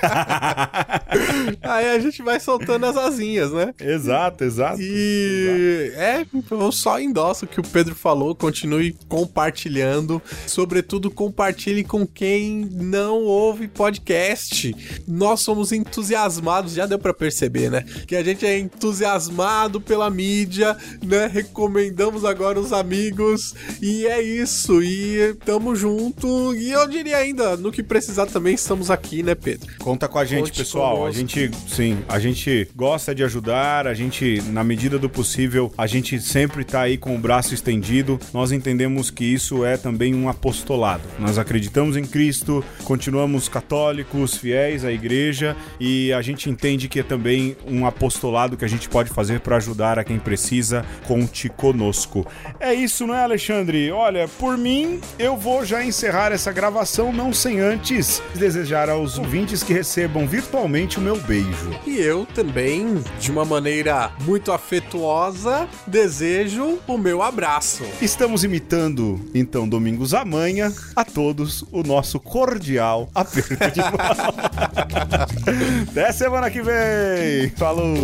[1.62, 3.74] aí a gente vai soltando as asinhas, né?
[3.80, 4.80] exato, exato.
[4.80, 12.06] E é, eu só endosso o que o Pedro falou, continue compartilhando, sobretudo compartilhe com
[12.06, 14.74] quem não ouve podcast.
[15.06, 17.84] Nós somos entusiasmados, já deu pra perceber, né?
[18.06, 21.26] Que a gente é entusiasmado pela mídia, né?
[21.26, 24.82] Recomendamos agora os amigos e é isso.
[24.82, 26.54] E tamo junto.
[26.54, 29.70] E eu diria ainda, no que precisar também estamos aqui, né, Pedro?
[29.78, 30.99] Conta com a gente, Conte pessoal.
[31.06, 35.86] A gente, sim, a gente gosta de ajudar, a gente, na medida do possível, a
[35.86, 38.18] gente sempre tá aí com o braço estendido.
[38.32, 41.02] Nós entendemos que isso é também um apostolado.
[41.18, 47.02] Nós acreditamos em Cristo, continuamos católicos, fiéis à igreja e a gente entende que é
[47.02, 50.84] também um apostolado que a gente pode fazer para ajudar a quem precisa.
[51.06, 52.26] Conte conosco.
[52.58, 53.90] É isso, não é, Alexandre?
[53.90, 59.62] Olha, por mim, eu vou já encerrar essa gravação, não sem antes desejar aos ouvintes
[59.62, 61.70] que recebam virtualmente o meu beijo.
[61.86, 67.84] E eu também, de uma maneira muito afetuosa, desejo o meu abraço.
[68.00, 73.92] Estamos imitando, então, Domingos Amanhã, a todos o nosso cordial aperto de mão.
[75.90, 77.50] Até semana que vem!
[77.56, 77.94] Falou!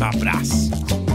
[0.00, 1.09] Abraço.